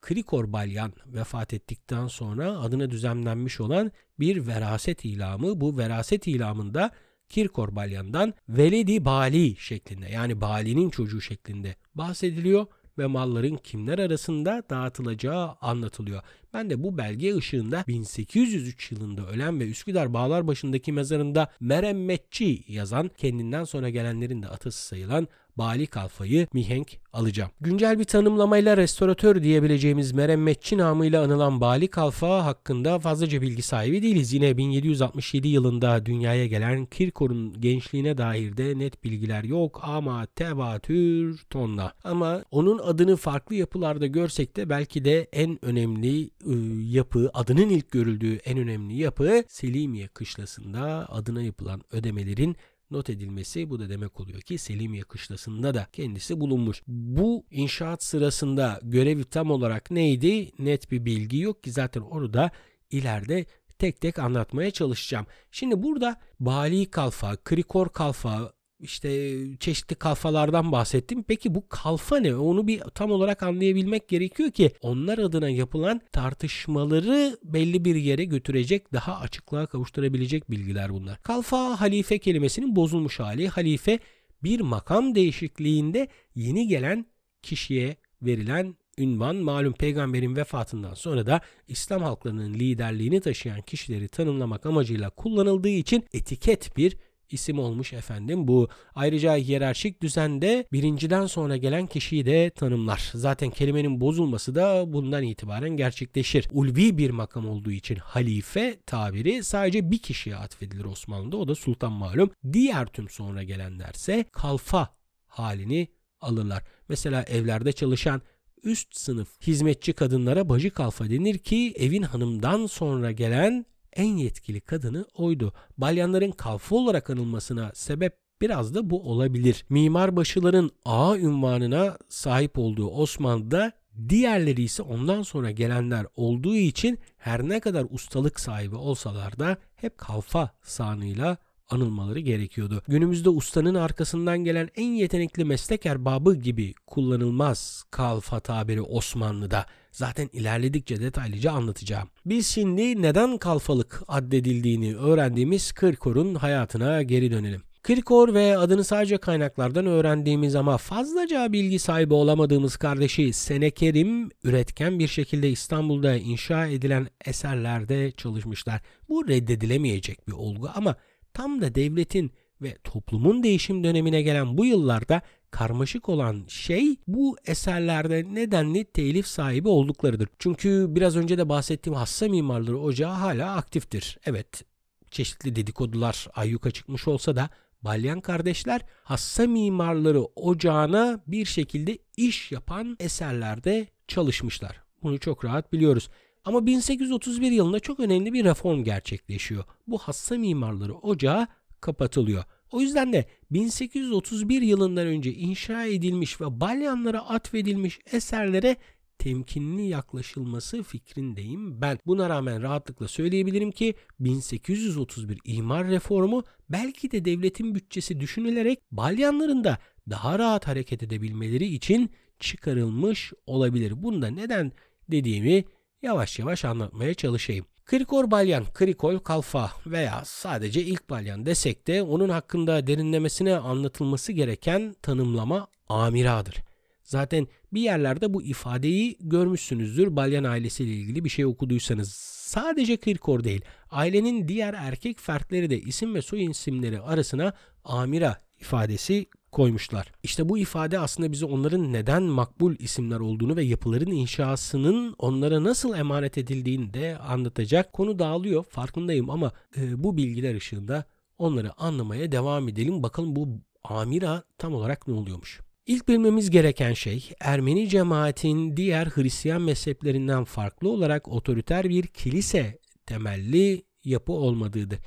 Krikor 0.00 0.52
Balyan 0.52 0.92
vefat 1.06 1.54
ettikten 1.54 2.06
sonra 2.06 2.58
adına 2.58 2.90
düzenlenmiş 2.90 3.60
olan 3.60 3.92
bir 4.20 4.46
veraset 4.46 5.04
ilamı. 5.04 5.60
Bu 5.60 5.78
veraset 5.78 6.26
ilamında 6.26 6.90
Kirkor 7.28 7.76
Balyan'dan 7.76 8.34
Veledi 8.48 9.04
Bali 9.04 9.56
şeklinde 9.56 10.08
yani 10.08 10.40
Bali'nin 10.40 10.90
çocuğu 10.90 11.20
şeklinde 11.20 11.76
bahsediliyor 11.94 12.66
ve 12.98 13.06
malların 13.06 13.56
kimler 13.56 13.98
arasında 13.98 14.62
dağıtılacağı 14.70 15.56
anlatılıyor. 15.60 16.22
Ben 16.54 16.70
de 16.70 16.82
bu 16.82 16.98
belge 16.98 17.36
ışığında 17.36 17.84
1803 17.88 18.92
yılında 18.92 19.26
ölen 19.26 19.60
ve 19.60 19.68
Üsküdar 19.68 20.14
Bağlarbaşı'ndaki 20.14 20.92
mezarında 20.92 21.48
Meremmetçi 21.60 22.64
yazan 22.68 23.10
kendinden 23.16 23.64
sonra 23.64 23.90
gelenlerin 23.90 24.42
de 24.42 24.48
atası 24.48 24.86
sayılan 24.86 25.28
Bali 25.58 25.86
Kalfa'yı 25.86 26.46
mihenk 26.52 26.98
alacağım. 27.12 27.50
Güncel 27.60 27.98
bir 27.98 28.04
tanımlamayla 28.04 28.76
restoratör 28.76 29.42
diyebileceğimiz 29.42 30.12
Meremmetçi 30.12 30.78
namıyla 30.78 31.24
anılan 31.24 31.60
Bali 31.60 31.88
Kalfa 31.88 32.44
hakkında 32.44 32.98
fazlaca 32.98 33.42
bilgi 33.42 33.62
sahibi 33.62 34.02
değiliz. 34.02 34.32
Yine 34.32 34.56
1767 34.56 35.48
yılında 35.48 36.06
dünyaya 36.06 36.46
gelen 36.46 36.86
Kirkor'un 36.86 37.60
gençliğine 37.60 38.18
dair 38.18 38.56
de 38.56 38.78
net 38.78 39.04
bilgiler 39.04 39.44
yok 39.44 39.80
ama 39.82 40.26
tevatür 40.26 41.42
tonla. 41.50 41.92
Ama 42.04 42.44
onun 42.50 42.78
adını 42.78 43.16
farklı 43.16 43.54
yapılarda 43.54 44.06
görsek 44.06 44.56
de 44.56 44.68
belki 44.68 45.04
de 45.04 45.28
en 45.32 45.64
önemli 45.64 46.30
ıı, 46.46 46.82
yapı, 46.82 47.30
adının 47.34 47.68
ilk 47.68 47.90
görüldüğü 47.90 48.36
en 48.36 48.58
önemli 48.58 48.96
yapı 48.96 49.44
Selimiye 49.48 50.08
kışlasında 50.08 51.06
adına 51.08 51.42
yapılan 51.42 51.82
ödemelerin 51.92 52.56
not 52.90 53.10
edilmesi 53.10 53.70
bu 53.70 53.78
da 53.78 53.88
demek 53.88 54.20
oluyor 54.20 54.40
ki 54.40 54.58
Selimiye 54.58 55.02
kışlasında 55.02 55.74
da 55.74 55.86
kendisi 55.92 56.40
bulunmuş. 56.40 56.82
Bu 56.86 57.44
inşaat 57.50 58.02
sırasında 58.02 58.80
görevi 58.82 59.24
tam 59.24 59.50
olarak 59.50 59.90
neydi? 59.90 60.50
Net 60.58 60.90
bir 60.90 61.04
bilgi 61.04 61.38
yok 61.38 61.64
ki 61.64 61.72
zaten 61.72 62.00
orada 62.00 62.50
ileride 62.90 63.46
tek 63.78 64.00
tek 64.00 64.18
anlatmaya 64.18 64.70
çalışacağım. 64.70 65.26
Şimdi 65.50 65.82
burada 65.82 66.20
Bali 66.40 66.90
Kalfa, 66.90 67.36
Krikor 67.36 67.88
Kalfa, 67.88 68.52
işte 68.80 69.38
çeşitli 69.60 69.96
kalfalardan 69.96 70.72
bahsettim. 70.72 71.22
Peki 71.22 71.54
bu 71.54 71.68
kalfa 71.68 72.16
ne? 72.16 72.36
Onu 72.36 72.66
bir 72.66 72.80
tam 72.80 73.10
olarak 73.10 73.42
anlayabilmek 73.42 74.08
gerekiyor 74.08 74.50
ki 74.50 74.72
onlar 74.82 75.18
adına 75.18 75.50
yapılan 75.50 76.00
tartışmaları 76.12 77.38
belli 77.44 77.84
bir 77.84 77.94
yere 77.94 78.24
götürecek, 78.24 78.92
daha 78.92 79.20
açıklığa 79.20 79.66
kavuşturabilecek 79.66 80.50
bilgiler 80.50 80.92
bunlar. 80.92 81.22
Kalfa 81.22 81.80
halife 81.80 82.18
kelimesinin 82.18 82.76
bozulmuş 82.76 83.20
hali. 83.20 83.48
Halife 83.48 83.98
bir 84.42 84.60
makam 84.60 85.14
değişikliğinde 85.14 86.08
yeni 86.34 86.68
gelen 86.68 87.06
kişiye 87.42 87.96
verilen 88.22 88.76
ünvan 88.98 89.36
malum 89.36 89.72
peygamberin 89.72 90.36
vefatından 90.36 90.94
sonra 90.94 91.26
da 91.26 91.40
İslam 91.68 92.02
halklarının 92.02 92.54
liderliğini 92.54 93.20
taşıyan 93.20 93.62
kişileri 93.62 94.08
tanımlamak 94.08 94.66
amacıyla 94.66 95.10
kullanıldığı 95.10 95.68
için 95.68 96.04
etiket 96.12 96.76
bir 96.76 96.96
isim 97.30 97.58
olmuş 97.58 97.92
efendim 97.92 98.48
bu. 98.48 98.68
Ayrıca 98.94 99.36
hiyerarşik 99.36 100.02
düzende 100.02 100.66
birinciden 100.72 101.26
sonra 101.26 101.56
gelen 101.56 101.86
kişiyi 101.86 102.26
de 102.26 102.50
tanımlar. 102.50 103.10
Zaten 103.14 103.50
kelimenin 103.50 104.00
bozulması 104.00 104.54
da 104.54 104.92
bundan 104.92 105.22
itibaren 105.22 105.76
gerçekleşir. 105.76 106.48
Ulvi 106.52 106.98
bir 106.98 107.10
makam 107.10 107.48
olduğu 107.48 107.70
için 107.70 107.96
halife 107.96 108.78
tabiri 108.86 109.44
sadece 109.44 109.90
bir 109.90 109.98
kişiye 109.98 110.36
atfedilir 110.36 110.84
Osmanlı'da 110.84 111.36
o 111.36 111.48
da 111.48 111.54
sultan 111.54 111.92
malum. 111.92 112.30
Diğer 112.52 112.86
tüm 112.86 113.08
sonra 113.08 113.42
gelenlerse 113.42 114.24
kalfa 114.32 114.94
halini 115.26 115.88
alırlar. 116.20 116.62
Mesela 116.88 117.22
evlerde 117.22 117.72
çalışan 117.72 118.22
üst 118.62 118.96
sınıf 118.96 119.28
hizmetçi 119.46 119.92
kadınlara 119.92 120.48
bacı 120.48 120.70
kalfa 120.70 121.10
denir 121.10 121.38
ki 121.38 121.74
evin 121.76 122.02
hanımdan 122.02 122.66
sonra 122.66 123.12
gelen 123.12 123.66
en 123.96 124.16
yetkili 124.16 124.60
kadını 124.60 125.04
oydu. 125.14 125.52
Balyanların 125.78 126.30
kalfa 126.30 126.76
olarak 126.76 127.10
anılmasına 127.10 127.70
sebep 127.74 128.18
biraz 128.40 128.74
da 128.74 128.90
bu 128.90 129.10
olabilir. 129.10 129.64
Mimarbaşıların 129.68 130.70
ağa 130.84 131.16
ünvanına 131.18 131.98
sahip 132.08 132.58
olduğu 132.58 132.90
Osmanlı'da 132.90 133.72
diğerleri 134.08 134.62
ise 134.62 134.82
ondan 134.82 135.22
sonra 135.22 135.50
gelenler 135.50 136.06
olduğu 136.16 136.54
için 136.54 136.98
her 137.16 137.48
ne 137.48 137.60
kadar 137.60 137.86
ustalık 137.90 138.40
sahibi 138.40 138.76
olsalar 138.76 139.38
da 139.38 139.56
hep 139.74 139.98
kalfa 139.98 140.50
sanıyla 140.62 141.36
anılmaları 141.70 142.20
gerekiyordu. 142.20 142.82
Günümüzde 142.88 143.28
ustanın 143.28 143.74
arkasından 143.74 144.38
gelen 144.38 144.68
en 144.76 144.88
yetenekli 144.88 145.44
meslek 145.44 145.86
erbabı 145.86 146.34
gibi 146.34 146.74
kullanılmaz 146.86 147.84
kalfa 147.90 148.40
tabiri 148.40 148.82
Osmanlı'da. 148.82 149.66
Zaten 149.94 150.30
ilerledikçe 150.32 151.00
detaylıca 151.00 151.52
anlatacağım. 151.52 152.08
Biz 152.26 152.46
şimdi 152.46 153.02
neden 153.02 153.38
kalfalık 153.38 154.02
addedildiğini 154.08 154.96
öğrendiğimiz 154.96 155.72
Kırkor'un 155.72 156.34
hayatına 156.34 157.02
geri 157.02 157.30
dönelim. 157.30 157.62
Kirkor 157.86 158.34
ve 158.34 158.58
adını 158.58 158.84
sadece 158.84 159.18
kaynaklardan 159.18 159.86
öğrendiğimiz 159.86 160.56
ama 160.56 160.78
fazlaca 160.78 161.52
bilgi 161.52 161.78
sahibi 161.78 162.14
olamadığımız 162.14 162.76
kardeşi 162.76 163.32
Senekerim 163.32 164.30
üretken 164.44 164.98
bir 164.98 165.08
şekilde 165.08 165.50
İstanbul'da 165.50 166.16
inşa 166.16 166.66
edilen 166.66 167.08
eserlerde 167.24 168.10
çalışmışlar. 168.10 168.80
Bu 169.08 169.28
reddedilemeyecek 169.28 170.28
bir 170.28 170.32
olgu 170.32 170.68
ama 170.74 170.96
tam 171.34 171.60
da 171.60 171.74
devletin 171.74 172.32
ve 172.62 172.76
toplumun 172.84 173.42
değişim 173.42 173.84
dönemine 173.84 174.22
gelen 174.22 174.58
bu 174.58 174.64
yıllarda 174.64 175.22
karmaşık 175.54 176.08
olan 176.08 176.44
şey 176.48 176.96
bu 177.06 177.36
eserlerde 177.44 178.34
nedenli 178.34 178.84
telif 178.84 179.26
sahibi 179.26 179.68
olduklarıdır. 179.68 180.28
Çünkü 180.38 180.86
biraz 180.88 181.16
önce 181.16 181.38
de 181.38 181.48
bahsettiğim 181.48 181.96
hassa 181.96 182.28
mimarları 182.28 182.78
ocağı 182.78 183.12
hala 183.12 183.56
aktiftir. 183.56 184.18
Evet 184.26 184.62
çeşitli 185.10 185.56
dedikodular 185.56 186.28
ayyuka 186.34 186.70
çıkmış 186.70 187.08
olsa 187.08 187.36
da 187.36 187.50
Balyan 187.82 188.20
kardeşler 188.20 188.80
hassa 189.04 189.46
mimarları 189.46 190.22
ocağına 190.22 191.20
bir 191.26 191.44
şekilde 191.44 191.98
iş 192.16 192.52
yapan 192.52 192.96
eserlerde 193.00 193.88
çalışmışlar. 194.08 194.82
Bunu 195.02 195.18
çok 195.18 195.44
rahat 195.44 195.72
biliyoruz. 195.72 196.08
Ama 196.44 196.66
1831 196.66 197.50
yılında 197.50 197.80
çok 197.80 198.00
önemli 198.00 198.32
bir 198.32 198.44
reform 198.44 198.84
gerçekleşiyor. 198.84 199.64
Bu 199.86 199.98
hassa 199.98 200.38
mimarları 200.38 200.94
ocağı 200.94 201.46
kapatılıyor. 201.80 202.44
O 202.74 202.80
yüzden 202.80 203.12
de 203.12 203.24
1831 203.50 204.62
yılından 204.62 205.06
önce 205.06 205.32
inşa 205.32 205.84
edilmiş 205.84 206.40
ve 206.40 206.60
balyanlara 206.60 207.20
atfedilmiş 207.20 207.98
eserlere 208.12 208.76
temkinli 209.18 209.82
yaklaşılması 209.88 210.82
fikrindeyim 210.82 211.80
ben. 211.80 211.98
Buna 212.06 212.28
rağmen 212.28 212.62
rahatlıkla 212.62 213.08
söyleyebilirim 213.08 213.70
ki 213.70 213.94
1831 214.20 215.38
imar 215.44 215.88
reformu 215.88 216.44
belki 216.68 217.10
de 217.10 217.24
devletin 217.24 217.74
bütçesi 217.74 218.20
düşünülerek 218.20 218.78
balyanların 218.92 219.64
da 219.64 219.78
daha 220.10 220.38
rahat 220.38 220.66
hareket 220.66 221.02
edebilmeleri 221.02 221.66
için 221.66 222.10
çıkarılmış 222.40 223.32
olabilir. 223.46 224.02
Bunda 224.02 224.28
neden 224.28 224.72
dediğimi 225.10 225.64
yavaş 226.02 226.38
yavaş 226.38 226.64
anlatmaya 226.64 227.14
çalışayım. 227.14 227.66
Krikor 227.86 228.30
balyan, 228.30 228.64
krikol 228.74 229.18
kalfa 229.18 229.70
veya 229.86 230.22
sadece 230.24 230.82
ilk 230.82 231.10
balyan 231.10 231.46
desek 231.46 231.86
de 231.86 232.02
onun 232.02 232.28
hakkında 232.28 232.86
derinlemesine 232.86 233.56
anlatılması 233.56 234.32
gereken 234.32 234.94
tanımlama 235.02 235.66
amiradır. 235.88 236.54
Zaten 237.02 237.46
bir 237.72 237.80
yerlerde 237.80 238.34
bu 238.34 238.42
ifadeyi 238.42 239.16
görmüşsünüzdür. 239.20 240.16
Balyan 240.16 240.44
ailesiyle 240.44 240.92
ilgili 240.92 241.24
bir 241.24 241.28
şey 241.28 241.44
okuduysanız. 241.46 242.12
Sadece 242.44 242.96
Kirkor 242.96 243.44
değil, 243.44 243.64
ailenin 243.90 244.48
diğer 244.48 244.74
erkek 244.74 245.20
fertleri 245.20 245.70
de 245.70 245.80
isim 245.80 246.14
ve 246.14 246.22
soy 246.22 246.44
isimleri 246.44 247.00
arasına 247.00 247.52
amira 247.84 248.40
ifadesi 248.60 249.26
koymuşlar. 249.54 250.12
İşte 250.22 250.48
bu 250.48 250.58
ifade 250.58 250.98
aslında 250.98 251.32
bize 251.32 251.46
onların 251.46 251.92
neden 251.92 252.22
makbul 252.22 252.74
isimler 252.78 253.20
olduğunu 253.20 253.56
ve 253.56 253.64
yapıların 253.64 254.10
inşasının 254.10 255.14
onlara 255.18 255.64
nasıl 255.64 255.94
emanet 255.94 256.38
edildiğini 256.38 256.94
de 256.94 257.18
anlatacak. 257.18 257.92
Konu 257.92 258.18
dağılıyor 258.18 258.64
farkındayım 258.64 259.30
ama 259.30 259.52
e, 259.76 260.04
bu 260.04 260.16
bilgiler 260.16 260.54
ışığında 260.54 261.04
onları 261.38 261.80
anlamaya 261.80 262.32
devam 262.32 262.68
edelim. 262.68 263.02
Bakalım 263.02 263.36
bu 263.36 263.48
amira 263.84 264.42
tam 264.58 264.74
olarak 264.74 265.08
ne 265.08 265.14
oluyormuş. 265.14 265.60
İlk 265.86 266.08
bilmemiz 266.08 266.50
gereken 266.50 266.92
şey 266.92 267.30
Ermeni 267.40 267.88
cemaatin 267.88 268.76
diğer 268.76 269.06
Hristiyan 269.06 269.62
mezheplerinden 269.62 270.44
farklı 270.44 270.88
olarak 270.88 271.28
otoriter 271.28 271.88
bir 271.88 272.06
kilise 272.06 272.78
temelli 273.06 273.82
yapı 274.04 274.32
olmadığıdır. 274.32 274.98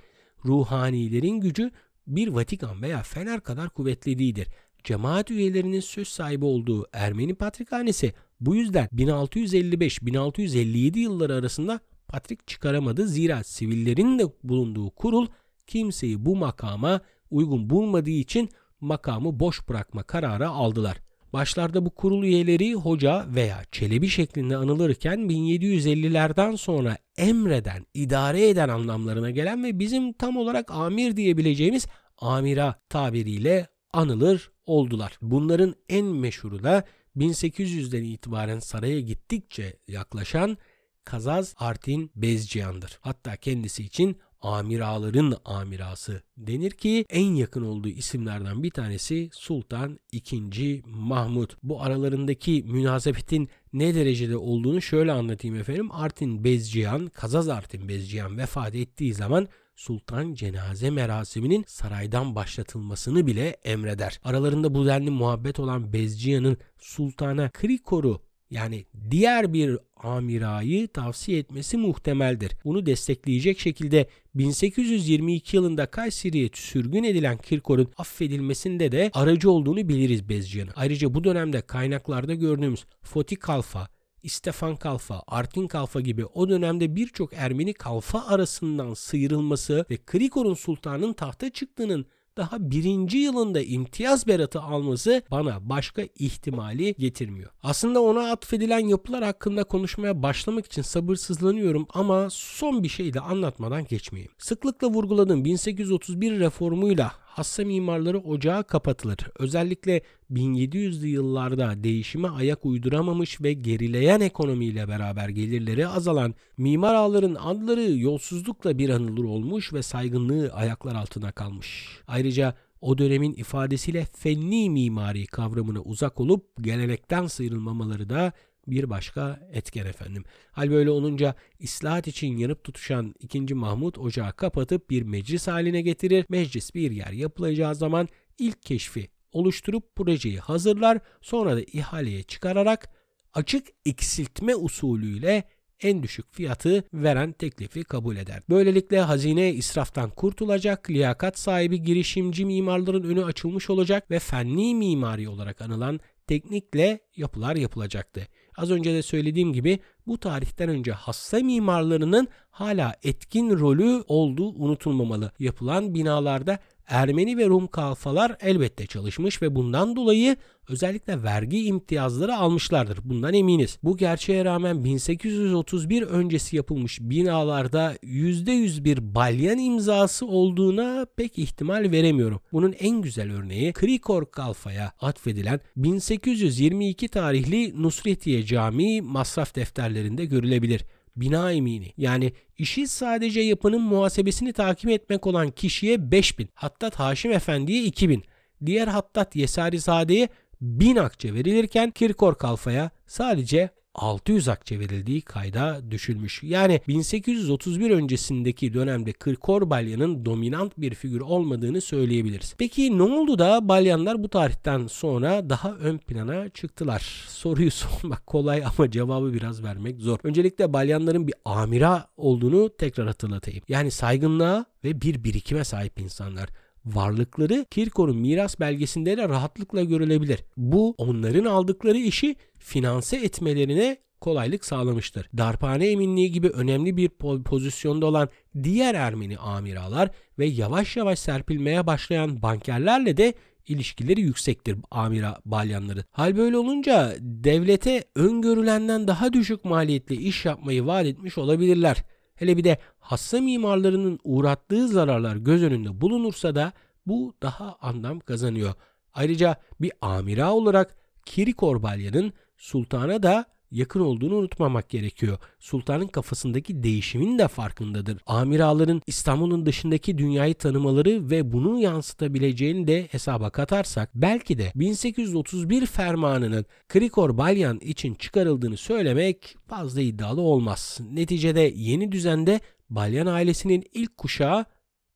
Ruhanilerin 0.46 1.40
gücü 1.40 1.72
bir 2.08 2.28
Vatikan 2.28 2.82
veya 2.82 3.04
Fener 3.04 3.42
kadar 3.42 3.70
kuvvetli 3.70 4.20
değildir. 4.20 4.48
Cemaat 4.84 5.32
üyelerinin 5.32 5.80
söz 5.80 6.08
sahibi 6.08 6.46
olduğu 6.46 6.86
Ermeni 6.94 7.36
Patrikhanesi 7.36 8.14
bu 8.40 8.56
yüzden 8.56 8.88
1655-1657 8.96 11.00
yılları 11.00 11.34
arasında 11.34 11.80
patrik 12.08 12.48
çıkaramadı. 12.48 13.08
Zira 13.08 13.44
sivillerin 13.44 14.20
de 14.20 14.24
bulunduğu 14.44 14.90
kurul 14.90 15.28
kimseyi 15.68 16.26
bu 16.26 16.36
makama 16.36 17.02
uygun 17.32 17.70
bulmadığı 17.70 18.10
için 18.10 18.50
makamı 18.82 19.40
boş 19.40 19.70
bırakma 19.70 20.04
kararı 20.04 20.50
aldılar. 20.50 21.07
Başlarda 21.38 21.86
bu 21.86 21.90
kurul 21.90 22.24
üyeleri 22.24 22.74
hoca 22.74 23.26
veya 23.36 23.64
çelebi 23.72 24.10
şeklinde 24.10 24.58
anılırken 24.58 25.20
1750'lerden 25.20 26.56
sonra 26.56 26.98
emreden, 27.18 27.86
idare 27.94 28.50
eden 28.50 28.70
anlamlarına 28.70 29.32
gelen 29.32 29.64
ve 29.64 29.80
bizim 29.80 30.14
tam 30.14 30.38
olarak 30.38 30.72
amir 30.72 31.18
diyebileceğimiz 31.18 31.88
amira 32.18 32.76
tabiriyle 32.90 33.68
anılır 33.94 34.52
oldular. 34.66 35.18
Bunların 35.22 35.76
en 35.90 36.06
meşhuru 36.06 36.64
da 36.64 36.84
1800'den 37.18 38.04
itibaren 38.04 38.60
saraya 38.60 39.00
gittikçe 39.00 39.80
yaklaşan 39.88 40.58
Kazaz 41.04 41.56
Artin 41.58 42.12
Bezciyan'dır. 42.16 43.00
Hatta 43.02 43.36
kendisi 43.36 43.84
için 43.84 44.18
amiraların 44.42 45.36
amirası 45.46 46.22
denir 46.38 46.72
ki 46.72 47.06
en 47.10 47.34
yakın 47.34 47.62
olduğu 47.62 47.90
isimlerden 47.90 48.64
bir 48.64 48.72
tanesi 48.72 49.30
Sultan 49.34 50.00
II. 50.12 50.82
Mahmud. 50.86 51.50
Bu 51.64 51.82
aralarındaki 51.82 52.64
münasebetin 52.68 53.50
ne 53.74 53.96
derecede 53.96 54.38
olduğunu 54.38 54.82
şöyle 54.82 55.12
anlatayım 55.12 55.56
efendim. 55.56 55.92
Artin 55.92 56.44
Bezciyan, 56.44 57.08
Kazaz 57.08 57.50
Artin 57.50 57.90
Bezciyan 57.90 58.38
vefat 58.38 58.76
ettiği 58.76 59.14
zaman 59.14 59.48
sultan 59.76 60.34
cenaze 60.34 60.90
merasiminin 60.90 61.64
saraydan 61.68 62.36
başlatılmasını 62.36 63.28
bile 63.28 63.48
emreder. 63.64 64.20
Aralarında 64.24 64.74
bu 64.76 64.86
denli 64.86 65.12
muhabbet 65.12 65.60
olan 65.60 65.94
Bezciyan'ın 65.94 66.58
sultana 66.78 67.50
Krikor'u 67.50 68.27
yani 68.52 68.86
diğer 69.12 69.54
bir 69.54 69.78
amirayı 69.96 70.88
tavsiye 70.88 71.40
etmesi 71.40 71.78
muhtemeldir. 71.78 72.52
Bunu 72.66 72.86
destekleyecek 72.86 73.60
şekilde 73.60 74.08
1822 74.36 75.56
yılında 75.56 75.86
Kayseri'ye 75.86 76.50
sürgün 76.54 77.04
edilen 77.04 77.38
Kirkor'un 77.38 77.92
affedilmesinde 77.98 78.92
de 78.92 79.12
aracı 79.14 79.52
olduğunu 79.52 79.90
biliriz 79.90 80.30
Bezciyan'ın. 80.30 80.74
Ayrıca 80.76 81.14
bu 81.14 81.24
dönemde 81.24 81.62
kaynaklarda 81.62 82.34
gördüğümüz 82.34 82.86
Foti 83.02 83.36
Kalfa, 83.36 83.88
İstefan 84.24 84.76
Kalfa, 84.76 85.24
Artin 85.28 85.68
Kalfa 85.68 86.02
gibi 86.02 86.26
o 86.26 86.50
dönemde 86.50 86.96
birçok 86.96 87.34
Ermeni 87.34 87.74
kalfa 87.74 88.26
arasından 88.26 88.94
sıyrılması 88.94 89.86
ve 89.92 89.98
Krikor'un 89.98 90.54
sultanın 90.54 91.14
tahta 91.14 91.50
çıktığının 91.50 92.06
daha 92.38 92.72
birinci 92.72 93.18
yılında 93.18 93.62
imtiyaz 93.62 94.28
beratı 94.28 94.62
alması 94.62 95.22
bana 95.32 95.70
başka 95.70 96.02
ihtimali 96.02 96.96
getirmiyor. 96.96 97.52
Aslında 97.64 98.02
ona 98.02 98.32
atfedilen 98.32 98.88
yapılar 98.88 99.24
hakkında 99.24 99.64
konuşmaya 99.64 100.24
başlamak 100.24 100.66
için 100.66 100.82
sabırsızlanıyorum 100.82 101.88
ama 101.94 102.28
son 102.30 102.84
bir 102.84 102.90
şey 102.90 103.14
de 103.14 103.20
anlatmadan 103.20 103.86
geçmeyeyim. 103.86 104.32
Sıklıkla 104.38 104.88
vurguladığım 104.88 105.46
1831 105.46 106.40
reformuyla 106.40 107.12
hassa 107.38 107.66
mimarları 107.66 108.20
ocağı 108.20 108.64
kapatılır. 108.64 109.18
Özellikle 109.40 110.02
1700'lü 110.32 111.08
yıllarda 111.08 111.84
değişime 111.84 112.30
ayak 112.30 112.66
uyduramamış 112.66 113.42
ve 113.42 113.54
gerileyen 113.54 114.22
ekonomiyle 114.22 114.88
beraber 114.88 115.30
gelirleri 115.30 115.88
azalan 115.88 116.36
mimar 116.58 116.96
ağların 116.96 117.36
adları 117.36 117.82
yolsuzlukla 117.82 118.78
bir 118.78 118.90
anılır 118.90 119.24
olmuş 119.24 119.74
ve 119.74 119.84
saygınlığı 119.84 120.54
ayaklar 120.54 120.96
altına 120.96 121.32
kalmış. 121.32 122.00
Ayrıca 122.08 122.56
o 122.82 122.98
dönemin 122.98 123.34
ifadesiyle 123.34 124.06
fenni 124.14 124.70
mimari 124.70 125.26
kavramına 125.26 125.82
uzak 125.82 126.20
olup 126.20 126.64
gelenekten 126.64 127.28
sıyrılmamaları 127.28 128.10
da 128.10 128.32
bir 128.68 128.90
başka 128.90 129.50
etken 129.52 129.86
efendim. 129.86 130.24
Hal 130.52 130.72
böyle 130.72 130.90
olunca 130.90 131.36
islahat 131.60 132.08
için 132.08 132.38
yanıp 132.38 132.64
tutuşan 132.64 133.16
2. 133.20 133.54
Mahmut 133.56 133.98
ocağı 133.98 134.34
kapatıp 134.34 134.90
bir 134.90 135.02
meclis 135.02 135.48
haline 135.48 135.82
getirir. 135.82 136.26
Meclis 136.30 136.76
bir 136.76 136.92
yer 136.92 137.12
yapılacağı 137.12 137.76
zaman 137.76 138.08
ilk 138.40 138.62
keşfi 138.62 139.10
oluşturup 139.32 139.96
projeyi 139.96 140.40
hazırlar. 140.40 141.00
Sonra 141.22 141.56
da 141.56 141.62
ihaleye 141.62 142.24
çıkararak 142.24 142.90
açık 143.34 143.68
eksiltme 143.86 144.56
usulüyle 144.56 145.44
en 145.82 146.04
düşük 146.04 146.34
fiyatı 146.34 146.84
veren 146.94 147.32
teklifi 147.32 147.84
kabul 147.84 148.16
eder. 148.16 148.42
Böylelikle 148.50 149.00
hazine 149.02 149.54
israftan 149.54 150.10
kurtulacak, 150.10 150.90
liyakat 150.90 151.40
sahibi 151.40 151.84
girişimci 151.84 152.46
mimarların 152.46 153.04
önü 153.04 153.26
açılmış 153.26 153.70
olacak 153.70 154.12
ve 154.12 154.20
fenni 154.20 154.76
mimari 154.76 155.30
olarak 155.30 155.62
anılan 155.62 156.00
teknikle 156.28 157.00
yapılar 157.16 157.56
yapılacaktı. 157.56 158.28
Az 158.58 158.72
önce 158.72 158.94
de 158.94 159.02
söylediğim 159.02 159.54
gibi 159.54 159.80
bu 160.08 160.18
tarihten 160.18 160.70
önce 160.70 160.92
hassa 160.92 161.38
mimarlarının 161.38 162.28
hala 162.52 162.96
etkin 163.04 163.60
rolü 163.60 164.04
olduğu 164.08 164.50
unutulmamalı. 164.50 165.32
Yapılan 165.40 165.94
binalarda 165.94 166.60
Ermeni 166.88 167.38
ve 167.38 167.46
Rum 167.46 167.68
kalfalar 167.68 168.38
elbette 168.42 168.86
çalışmış 168.86 169.42
ve 169.42 169.56
bundan 169.56 169.96
dolayı 169.96 170.38
özellikle 170.70 171.24
vergi 171.24 171.66
imtiyazları 171.66 172.36
almışlardır. 172.36 173.00
Bundan 173.04 173.34
eminiz. 173.34 173.78
Bu 173.84 173.98
gerçeğe 173.98 174.46
rağmen 174.46 174.84
1831 174.84 176.02
öncesi 176.02 176.56
yapılmış 176.56 177.00
binalarda 177.02 177.96
%100 178.04 178.84
bir 178.84 179.16
balyan 179.16 179.58
imzası 179.58 180.26
olduğuna 180.26 181.06
pek 181.18 181.40
ihtimal 181.40 181.92
veremiyorum. 181.92 182.40
Bunun 182.52 182.76
en 182.80 183.02
güzel 183.02 183.34
örneği 183.34 183.74
Krikor 183.74 184.32
Kalfa'ya 184.32 184.92
atfedilen 185.00 185.60
1822 185.76 187.08
tarihli 187.08 187.84
Nusretiye 187.84 188.44
Camii 188.44 189.02
masraf 189.02 189.56
defterlerinde 189.56 190.26
görülebilir 190.26 190.86
bina 191.18 191.52
emini 191.52 191.94
yani 191.98 192.34
işi 192.58 192.88
sadece 192.88 193.42
yapının 193.42 193.82
muhasebesini 193.82 194.54
takip 194.54 194.90
etmek 194.90 195.28
olan 195.28 195.52
kişiye 195.52 196.12
5000 196.12 196.50
Hattat 196.54 196.96
Haşim 196.96 197.32
Efendi'ye 197.32 197.84
2000 197.84 198.24
diğer 198.66 198.88
Hattat 198.88 199.36
Yesarizade'ye 199.36 200.30
1000 200.62 200.96
akçe 200.96 201.34
verilirken 201.34 201.92
Kirkor 201.92 202.36
Kalfa'ya 202.36 202.92
sadece 203.08 203.70
600 203.98 204.48
akçe 204.48 204.80
verildiği 204.80 205.22
kayda 205.22 205.92
düşülmüş. 205.92 206.44
Yani 206.44 206.82
1831 206.88 207.92
öncesindeki 207.92 208.74
dönemde 208.74 209.14
Kırkor 209.14 209.70
Balyan'ın 209.70 210.26
dominant 210.26 210.78
bir 210.78 210.94
figür 210.94 211.22
olmadığını 211.22 211.82
söyleyebiliriz. 211.82 212.56
Peki 212.58 212.98
ne 212.98 213.04
oldu 213.04 213.40
da 213.40 213.68
Balyanlar 213.68 214.24
bu 214.24 214.30
tarihten 214.30 214.88
sonra 214.88 215.50
daha 215.50 215.72
ön 215.72 215.98
plana 215.98 216.50
çıktılar? 216.50 217.26
Soruyu 217.28 217.72
sormak 218.02 218.28
kolay 218.28 218.64
ama 218.66 218.92
cevabı 218.92 219.34
biraz 219.34 219.64
vermek 219.64 220.02
zor. 220.02 220.20
Öncelikle 220.24 220.74
Balyanların 220.74 221.28
bir 221.28 221.36
amira 221.46 222.08
olduğunu 222.18 222.70
tekrar 222.78 223.08
hatırlatayım. 223.08 223.62
Yani 223.70 223.92
saygınlığa 223.92 224.66
ve 224.84 225.02
bir 225.02 225.24
birikime 225.24 225.64
sahip 225.64 226.00
insanlar 226.00 226.50
varlıkları 226.96 227.66
Kirkor'un 227.72 228.18
miras 228.18 228.60
belgesinde 228.60 229.18
de 229.18 229.30
rahatlıkla 229.30 229.84
görülebilir. 229.84 230.44
Bu 230.58 230.96
onların 230.98 231.46
aldıkları 231.46 231.98
işi 231.98 232.36
finanse 232.60 233.18
etmelerine 233.18 233.98
kolaylık 234.22 234.66
sağlamıştır. 234.66 235.30
Darphane 235.38 235.88
eminliği 235.88 236.32
gibi 236.32 236.50
önemli 236.50 236.98
bir 236.98 237.10
po- 237.10 237.44
pozisyonda 237.44 238.06
olan 238.06 238.30
diğer 238.64 238.96
Ermeni 238.96 239.38
amiralar 239.38 240.10
ve 240.40 240.46
yavaş 240.46 240.98
yavaş 240.98 241.20
serpilmeye 241.20 241.88
başlayan 241.88 242.42
bankerlerle 242.42 243.18
de 243.18 243.34
ilişkileri 243.68 244.22
yüksektir 244.22 244.78
amira 244.92 245.38
balyanları. 245.46 246.04
Hal 246.12 246.38
böyle 246.38 246.58
olunca 246.58 247.16
devlete 247.20 248.04
öngörülenden 248.16 249.08
daha 249.08 249.34
düşük 249.34 249.66
maliyetli 249.66 250.16
iş 250.16 250.46
yapmayı 250.46 250.86
vaat 250.86 251.06
etmiş 251.06 251.38
olabilirler. 251.38 252.04
Hele 252.36 252.58
bir 252.58 252.64
de 252.64 252.78
hassa 253.00 253.42
mimarlarının 253.42 254.20
uğrattığı 254.24 254.88
zararlar 254.88 255.36
göz 255.36 255.64
önünde 255.64 256.02
bulunursa 256.02 256.56
da 256.56 256.74
bu 257.06 257.34
daha 257.42 257.78
anlam 257.82 258.20
kazanıyor. 258.20 258.74
Ayrıca 259.14 259.56
bir 259.82 259.92
amira 260.02 260.54
olarak 260.54 260.96
Kirikor 261.26 261.84
Balyan'ın 261.84 262.34
sultana 262.58 263.24
da 263.24 263.46
yakın 263.72 264.00
olduğunu 264.00 264.36
unutmamak 264.36 264.90
gerekiyor. 264.90 265.38
Sultanın 265.60 266.08
kafasındaki 266.08 266.84
değişimin 266.84 267.40
de 267.40 267.48
farkındadır. 267.48 268.18
Amiraların 268.26 269.02
İstanbul'un 269.08 269.66
dışındaki 269.66 270.18
dünyayı 270.18 270.54
tanımaları 270.54 271.30
ve 271.30 271.52
bunu 271.52 271.80
yansıtabileceğini 271.80 272.88
de 272.88 273.08
hesaba 273.12 273.50
katarsak 273.50 274.10
belki 274.16 274.58
de 274.58 274.72
1831 274.76 275.86
fermanının 275.86 276.66
Krikor 276.90 277.38
Balyan 277.38 277.80
için 277.80 278.16
çıkarıldığını 278.16 278.78
söylemek 278.78 279.56
fazla 279.68 280.02
iddialı 280.02 280.42
olmaz. 280.42 281.00
Neticede 281.12 281.74
yeni 281.76 282.12
düzende 282.12 282.60
Balyan 282.90 283.28
ailesinin 283.28 283.84
ilk 283.94 284.18
kuşağı 284.18 284.66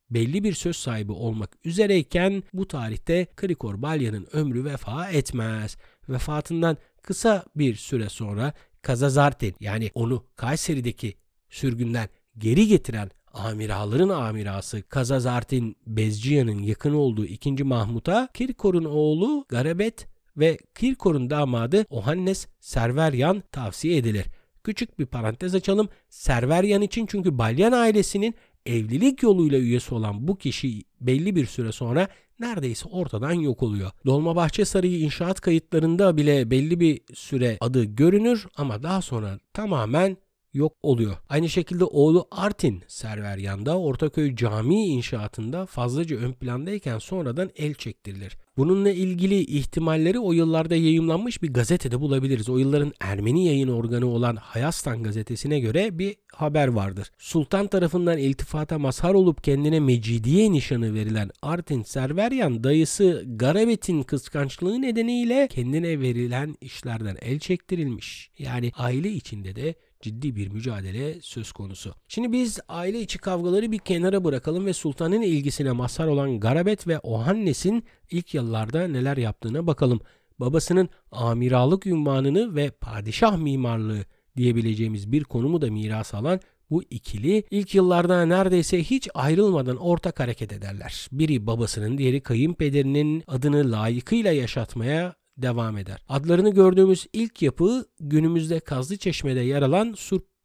belli 0.09 0.43
bir 0.43 0.53
söz 0.53 0.75
sahibi 0.75 1.11
olmak 1.11 1.49
üzereyken 1.65 2.43
bu 2.53 2.67
tarihte 2.67 3.27
Krikor 3.35 3.81
Balyan'ın 3.81 4.27
ömrü 4.33 4.65
vefa 4.65 5.09
etmez. 5.09 5.77
Vefatından 6.09 6.77
kısa 7.01 7.43
bir 7.55 7.75
süre 7.75 8.09
sonra 8.09 8.53
Kazazartin 8.81 9.55
yani 9.59 9.91
onu 9.93 10.25
Kayseri'deki 10.35 11.13
sürgünden 11.49 12.09
geri 12.37 12.67
getiren 12.67 13.11
amiraların 13.33 14.09
amirası 14.09 14.83
Kazazartin 14.89 15.75
Bezciyan'ın 15.87 16.59
yakın 16.59 16.93
olduğu 16.93 17.25
2. 17.25 17.63
Mahmut'a 17.63 18.29
Kirkor'un 18.33 18.85
oğlu 18.85 19.45
Garabet 19.49 20.07
ve 20.37 20.57
Kirkor'un 20.75 21.29
damadı 21.29 21.85
Ohannes 21.89 22.47
Serveryan 22.59 23.43
tavsiye 23.51 23.97
edilir. 23.97 24.25
Küçük 24.63 24.99
bir 24.99 25.05
parantez 25.05 25.55
açalım. 25.55 25.89
Serveryan 26.09 26.81
için 26.81 27.05
çünkü 27.05 27.37
Balyan 27.37 27.71
ailesinin 27.71 28.35
evlilik 28.65 29.23
yoluyla 29.23 29.59
üyesi 29.59 29.95
olan 29.95 30.27
bu 30.27 30.37
kişi 30.37 30.83
belli 31.01 31.35
bir 31.35 31.45
süre 31.45 31.71
sonra 31.71 32.07
neredeyse 32.39 32.89
ortadan 32.89 33.33
yok 33.33 33.63
oluyor. 33.63 33.91
Dolmabahçe 34.05 34.65
Sarayı 34.65 34.99
inşaat 34.99 35.41
kayıtlarında 35.41 36.17
bile 36.17 36.51
belli 36.51 36.79
bir 36.79 37.01
süre 37.13 37.57
adı 37.61 37.83
görünür 37.83 38.47
ama 38.55 38.83
daha 38.83 39.01
sonra 39.01 39.39
tamamen 39.53 40.17
yok 40.53 40.73
oluyor. 40.81 41.17
Aynı 41.29 41.49
şekilde 41.49 41.83
oğlu 41.83 42.27
Artin 42.31 42.83
Serveryan'da 42.87 43.79
Ortaköy 43.79 44.35
Camii 44.35 44.85
inşaatında 44.85 45.65
fazlaca 45.65 46.17
ön 46.17 46.33
plandayken 46.33 46.97
sonradan 46.97 47.51
el 47.55 47.73
çektirilir. 47.73 48.37
Bununla 48.57 48.91
ilgili 48.91 49.39
ihtimalleri 49.39 50.19
o 50.19 50.33
yıllarda 50.33 50.75
yayımlanmış 50.75 51.41
bir 51.41 51.53
gazetede 51.53 51.99
bulabiliriz. 52.01 52.49
O 52.49 52.57
yılların 52.57 52.93
Ermeni 52.99 53.45
yayın 53.45 53.67
organı 53.67 54.05
olan 54.05 54.35
Hayastan 54.35 55.03
gazetesine 55.03 55.59
göre 55.59 55.99
bir 55.99 56.15
haber 56.33 56.67
vardır. 56.67 57.11
Sultan 57.17 57.67
tarafından 57.67 58.17
iltifata 58.17 58.79
mazhar 58.79 59.13
olup 59.13 59.43
kendine 59.43 59.79
Mecidiye 59.79 60.51
nişanı 60.51 60.93
verilen 60.93 61.29
Artin 61.41 61.83
Serveryan 61.83 62.63
dayısı 62.63 63.23
Garabet'in 63.27 64.03
kıskançlığı 64.03 64.81
nedeniyle 64.81 65.47
kendine 65.47 65.99
verilen 65.99 66.55
işlerden 66.61 67.17
el 67.21 67.39
çektirilmiş. 67.39 68.31
Yani 68.37 68.71
aile 68.77 69.11
içinde 69.11 69.55
de 69.55 69.75
ciddi 70.01 70.35
bir 70.35 70.47
mücadele 70.47 71.21
söz 71.21 71.51
konusu. 71.51 71.93
Şimdi 72.07 72.31
biz 72.31 72.59
aile 72.67 73.01
içi 73.01 73.17
kavgaları 73.17 73.71
bir 73.71 73.79
kenara 73.79 74.23
bırakalım 74.23 74.65
ve 74.65 74.73
sultanın 74.73 75.21
ilgisine 75.21 75.71
mazhar 75.71 76.07
olan 76.07 76.39
Garabet 76.39 76.87
ve 76.87 76.99
Ohannes'in 76.99 77.83
ilk 78.11 78.33
yıllarda 78.33 78.87
neler 78.87 79.17
yaptığına 79.17 79.67
bakalım. 79.67 79.99
Babasının 80.39 80.89
amiralık 81.11 81.87
ünvanını 81.87 82.55
ve 82.55 82.71
padişah 82.71 83.37
mimarlığı 83.37 84.05
diyebileceğimiz 84.37 85.11
bir 85.11 85.23
konumu 85.23 85.61
da 85.61 85.71
miras 85.71 86.13
alan 86.13 86.39
bu 86.69 86.83
ikili 86.83 87.43
ilk 87.51 87.75
yıllarda 87.75 88.25
neredeyse 88.25 88.83
hiç 88.83 89.09
ayrılmadan 89.13 89.77
ortak 89.77 90.19
hareket 90.19 90.53
ederler. 90.53 91.07
Biri 91.11 91.47
babasının 91.47 91.97
diğeri 91.97 92.21
kayınpederinin 92.21 93.23
adını 93.27 93.71
layıkıyla 93.71 94.31
yaşatmaya 94.31 95.15
devam 95.41 95.77
eder. 95.77 96.03
Adlarını 96.09 96.49
gördüğümüz 96.49 97.07
ilk 97.13 97.41
yapı 97.41 97.85
günümüzde 97.99 98.59
Kazlıçeşme'de 98.59 99.39
yer 99.39 99.61
alan 99.61 99.93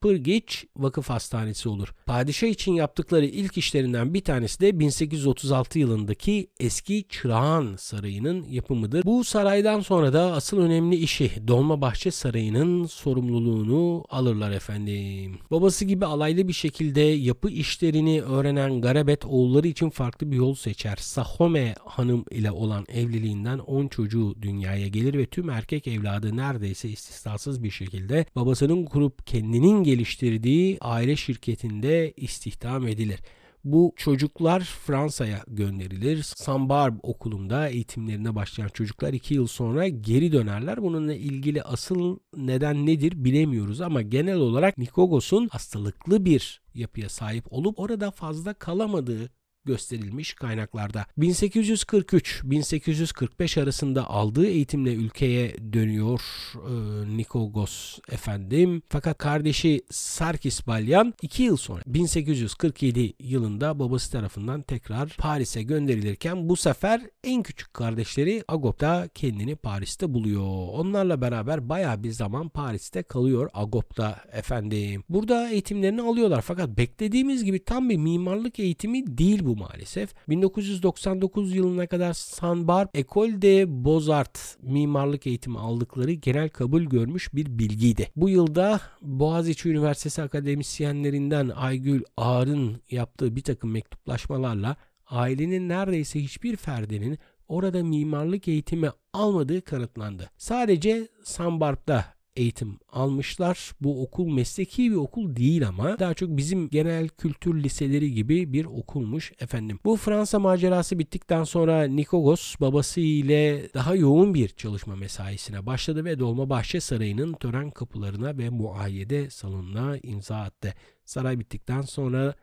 Surpırgiç 0.02 0.66
Vakıf 0.76 1.10
Hastanesi 1.10 1.68
olur. 1.68 1.94
Padişah 2.06 2.46
için 2.46 2.72
yaptıkları 2.72 3.24
ilk 3.24 3.58
işlerinden 3.58 4.14
bir 4.14 4.20
tanesi 4.20 4.60
de 4.60 4.80
1836 4.80 5.78
yılındaki 5.78 6.50
eski 6.60 7.04
Çırağan 7.08 7.76
Sarayı'nın 7.78 8.44
yapımıdır. 8.44 9.04
Bu 9.04 9.24
saraydan 9.24 9.80
sonra 9.80 10.12
da 10.12 10.32
asıl 10.32 10.58
önemli 10.58 10.96
işi 10.96 11.48
Dolmabahçe 11.48 12.10
Sarayı'nın 12.10 12.86
sorumluluğunu 12.86 14.04
alırlar 14.10 14.50
efendim. 14.50 15.38
Babası 15.50 15.84
gibi 15.84 16.06
alaylı 16.06 16.48
bir 16.48 16.52
şekilde 16.52 17.00
yapı 17.00 17.50
işlerini 17.50 18.22
öğrenen 18.22 18.80
Garabet 18.80 19.24
oğulları 19.24 19.68
için 19.68 19.90
farklı 19.90 20.30
bir 20.30 20.36
yol 20.36 20.54
seçer. 20.54 20.96
Sahome 20.96 21.74
Hanım 21.84 22.24
ile 22.30 22.50
olan 22.50 22.84
evliliğinden 22.88 23.58
10 23.58 23.88
çocuğu 23.88 24.34
dünyaya 24.42 24.88
gelir 24.88 25.18
ve 25.18 25.26
tüm 25.26 25.50
erkek 25.50 25.86
evladı 25.86 26.36
neredeyse 26.36 26.88
istisnasız 26.88 27.62
bir 27.62 27.70
şekilde 27.70 28.26
babasının 28.36 28.84
kurup 28.84 29.26
kendinin 29.26 29.85
geliştirdiği 29.86 30.78
aile 30.80 31.16
şirketinde 31.16 32.12
istihdam 32.16 32.86
edilir. 32.86 33.20
Bu 33.64 33.92
çocuklar 33.96 34.60
Fransa'ya 34.60 35.44
gönderilir. 35.48 36.22
Sambar 36.22 36.94
okulunda 37.02 37.68
eğitimlerine 37.68 38.34
başlayan 38.34 38.68
çocuklar 38.68 39.12
2 39.12 39.34
yıl 39.34 39.46
sonra 39.46 39.88
geri 39.88 40.32
dönerler. 40.32 40.82
Bununla 40.82 41.14
ilgili 41.14 41.62
asıl 41.62 42.18
neden 42.36 42.86
nedir 42.86 43.24
bilemiyoruz 43.24 43.80
ama 43.80 44.02
genel 44.02 44.36
olarak 44.36 44.78
Nikogos'un 44.78 45.48
hastalıklı 45.48 46.24
bir 46.24 46.60
yapıya 46.74 47.08
sahip 47.08 47.52
olup 47.52 47.78
orada 47.78 48.10
fazla 48.10 48.54
kalamadığı 48.54 49.30
gösterilmiş 49.66 50.34
kaynaklarda. 50.34 51.06
1843-1845 51.18 53.62
arasında 53.62 54.10
aldığı 54.10 54.46
eğitimle 54.46 54.94
ülkeye 54.94 55.56
dönüyor 55.72 56.20
e, 56.54 56.70
Nikogos 57.16 57.98
efendim. 58.10 58.82
Fakat 58.88 59.18
kardeşi 59.18 59.82
Sarkis 59.90 60.66
Balyan 60.66 61.14
2 61.22 61.42
yıl 61.42 61.56
sonra 61.56 61.82
1847 61.86 63.12
yılında 63.20 63.78
babası 63.78 64.12
tarafından 64.12 64.62
tekrar 64.62 65.16
Paris'e 65.18 65.62
gönderilirken 65.62 66.48
bu 66.48 66.56
sefer 66.56 67.00
en 67.24 67.42
küçük 67.42 67.74
kardeşleri 67.74 68.44
Agop 68.48 68.80
da 68.80 69.08
kendini 69.14 69.56
Paris'te 69.56 70.14
buluyor. 70.14 70.68
Onlarla 70.72 71.20
beraber 71.20 71.68
baya 71.68 72.02
bir 72.02 72.10
zaman 72.10 72.48
Paris'te 72.48 73.02
kalıyor 73.02 73.50
Agop'ta 73.54 74.24
efendim. 74.32 75.04
Burada 75.08 75.50
eğitimlerini 75.50 76.02
alıyorlar 76.02 76.42
fakat 76.42 76.68
beklediğimiz 76.68 77.44
gibi 77.44 77.64
tam 77.64 77.90
bir 77.90 77.96
mimarlık 77.96 78.58
eğitimi 78.58 79.18
değil 79.18 79.44
bu 79.44 79.55
maalesef. 79.56 80.14
1999 80.28 81.54
yılına 81.54 81.86
kadar 81.86 82.12
San 82.12 82.68
Barb 82.68 82.88
Ecole 82.94 83.42
de 83.42 83.62
Beaux-Arts 83.62 84.56
mimarlık 84.62 85.26
eğitimi 85.26 85.58
aldıkları 85.58 86.12
genel 86.12 86.48
kabul 86.48 86.82
görmüş 86.82 87.34
bir 87.34 87.58
bilgiydi. 87.58 88.08
Bu 88.16 88.28
yılda 88.28 88.80
Boğaziçi 89.02 89.68
Üniversitesi 89.68 90.22
akademisyenlerinden 90.22 91.48
Aygül 91.48 92.02
Ağar'ın 92.16 92.80
yaptığı 92.90 93.36
bir 93.36 93.42
takım 93.42 93.70
mektuplaşmalarla 93.70 94.76
ailenin 95.10 95.68
neredeyse 95.68 96.22
hiçbir 96.22 96.56
ferdinin 96.56 97.18
orada 97.48 97.84
mimarlık 97.84 98.48
eğitimi 98.48 98.90
almadığı 99.12 99.62
kanıtlandı. 99.62 100.30
Sadece 100.38 101.08
San 101.24 101.60
Barb'da 101.60 102.15
eğitim 102.36 102.78
almışlar. 102.92 103.72
Bu 103.80 104.02
okul 104.02 104.28
mesleki 104.32 104.90
bir 104.90 104.96
okul 104.96 105.36
değil 105.36 105.68
ama 105.68 105.98
daha 105.98 106.14
çok 106.14 106.36
bizim 106.36 106.68
genel 106.68 107.08
kültür 107.08 107.62
liseleri 107.62 108.12
gibi 108.12 108.52
bir 108.52 108.64
okulmuş 108.64 109.32
efendim. 109.40 109.78
Bu 109.84 109.96
Fransa 109.96 110.38
macerası 110.38 110.98
bittikten 110.98 111.44
sonra 111.44 111.84
Nikogos 111.84 112.54
babası 112.60 113.00
ile 113.00 113.68
daha 113.74 113.94
yoğun 113.94 114.34
bir 114.34 114.48
çalışma 114.48 114.96
mesaisine 114.96 115.66
başladı 115.66 116.04
ve 116.04 116.18
Dolmabahçe 116.18 116.80
Sarayı'nın 116.80 117.32
tören 117.32 117.70
kapılarına 117.70 118.38
ve 118.38 118.50
muayyede 118.50 119.30
salonuna 119.30 119.98
imza 120.02 120.36
attı. 120.36 120.74
Saray 121.04 121.38
bittikten 121.38 121.82
sonra 121.82 122.34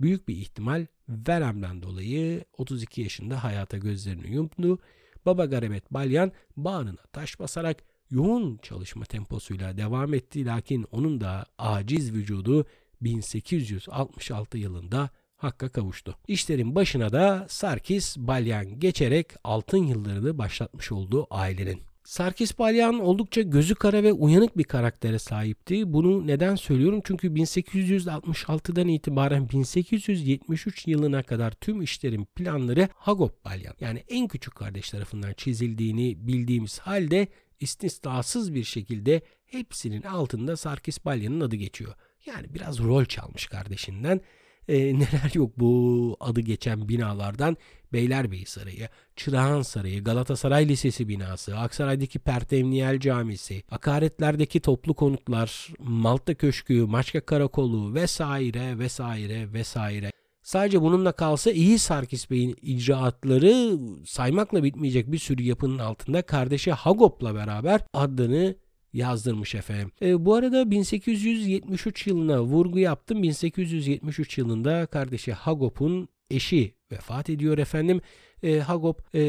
büyük 0.00 0.28
bir 0.28 0.36
ihtimal 0.36 0.86
veremden 1.08 1.82
dolayı 1.82 2.44
32 2.58 3.02
yaşında 3.02 3.44
hayata 3.44 3.76
gözlerini 3.76 4.34
yumdu. 4.34 4.78
Baba 5.26 5.44
Garabet 5.44 5.92
Balyan 5.92 6.32
bağrına 6.56 7.00
taş 7.12 7.40
basarak 7.40 7.91
yoğun 8.12 8.58
çalışma 8.62 9.04
temposuyla 9.04 9.76
devam 9.76 10.14
etti 10.14 10.46
lakin 10.46 10.86
onun 10.92 11.20
da 11.20 11.46
aciz 11.58 12.12
vücudu 12.12 12.66
1866 13.00 14.58
yılında 14.58 15.10
hakka 15.36 15.68
kavuştu. 15.68 16.16
İşlerin 16.28 16.74
başına 16.74 17.12
da 17.12 17.46
Sarkis 17.48 18.16
Balyan 18.16 18.80
geçerek 18.80 19.26
altın 19.44 19.84
yıllarını 19.86 20.38
başlatmış 20.38 20.92
olduğu 20.92 21.26
ailenin. 21.30 21.80
Sarkis 22.04 22.58
Balyan 22.58 22.98
oldukça 22.98 23.42
gözü 23.42 23.74
kara 23.74 24.02
ve 24.02 24.12
uyanık 24.12 24.58
bir 24.58 24.64
karaktere 24.64 25.18
sahipti. 25.18 25.92
Bunu 25.92 26.26
neden 26.26 26.54
söylüyorum? 26.54 27.00
Çünkü 27.04 27.28
1866'dan 27.28 28.88
itibaren 28.88 29.48
1873 29.48 30.86
yılına 30.86 31.22
kadar 31.22 31.50
tüm 31.50 31.82
işlerin 31.82 32.24
planları 32.24 32.88
Hagop 32.94 33.44
Balyan 33.44 33.74
yani 33.80 34.04
en 34.08 34.28
küçük 34.28 34.54
kardeş 34.54 34.90
tarafından 34.90 35.32
çizildiğini 35.32 36.26
bildiğimiz 36.26 36.78
halde 36.78 37.28
istisnasız 37.62 38.54
bir 38.54 38.64
şekilde 38.64 39.22
hepsinin 39.44 40.02
altında 40.02 40.56
Sarkis 40.56 41.04
Balyan'ın 41.04 41.40
adı 41.40 41.56
geçiyor. 41.56 41.94
Yani 42.26 42.54
biraz 42.54 42.78
rol 42.78 43.04
çalmış 43.04 43.46
kardeşinden 43.46 44.20
e, 44.68 44.78
neler 44.98 45.34
yok 45.34 45.52
bu 45.58 46.16
adı 46.20 46.40
geçen 46.40 46.88
binalardan 46.88 47.56
Beylerbeyi 47.92 48.46
Sarayı, 48.46 48.88
Çırağan 49.16 49.62
Sarayı, 49.62 50.04
Galatasaray 50.04 50.68
Lisesi 50.68 51.08
binası, 51.08 51.58
Aksaray'daki 51.58 52.18
Pertevniyel 52.18 53.00
Camisi, 53.00 53.62
Akaretlerdeki 53.70 54.60
toplu 54.60 54.94
konutlar, 54.94 55.68
Malta 55.78 56.34
Köşkü, 56.34 56.74
Maçka 56.74 57.20
Karakolu 57.20 57.94
vesaire 57.94 58.78
vesaire 58.78 59.52
vesaire. 59.52 60.12
Sadece 60.42 60.82
bununla 60.82 61.12
kalsa 61.12 61.50
iyi 61.50 61.78
Sarkis 61.78 62.30
Bey'in 62.30 62.56
icraatları 62.62 63.78
saymakla 64.06 64.64
bitmeyecek 64.64 65.12
bir 65.12 65.18
sürü 65.18 65.42
yapının 65.42 65.78
altında 65.78 66.22
kardeşi 66.22 66.72
Hagop'la 66.72 67.34
beraber 67.34 67.80
adını 67.92 68.56
yazdırmış 68.92 69.54
efendim. 69.54 69.92
E, 70.02 70.24
bu 70.24 70.34
arada 70.34 70.70
1873 70.70 72.06
yılına 72.06 72.42
vurgu 72.42 72.78
yaptım. 72.78 73.22
1873 73.22 74.38
yılında 74.38 74.86
kardeşi 74.86 75.32
Hagop'un 75.32 76.08
eşi 76.30 76.74
vefat 76.92 77.30
ediyor 77.30 77.58
efendim. 77.58 78.00
E, 78.42 78.58
Hagop 78.58 79.14
e, 79.14 79.20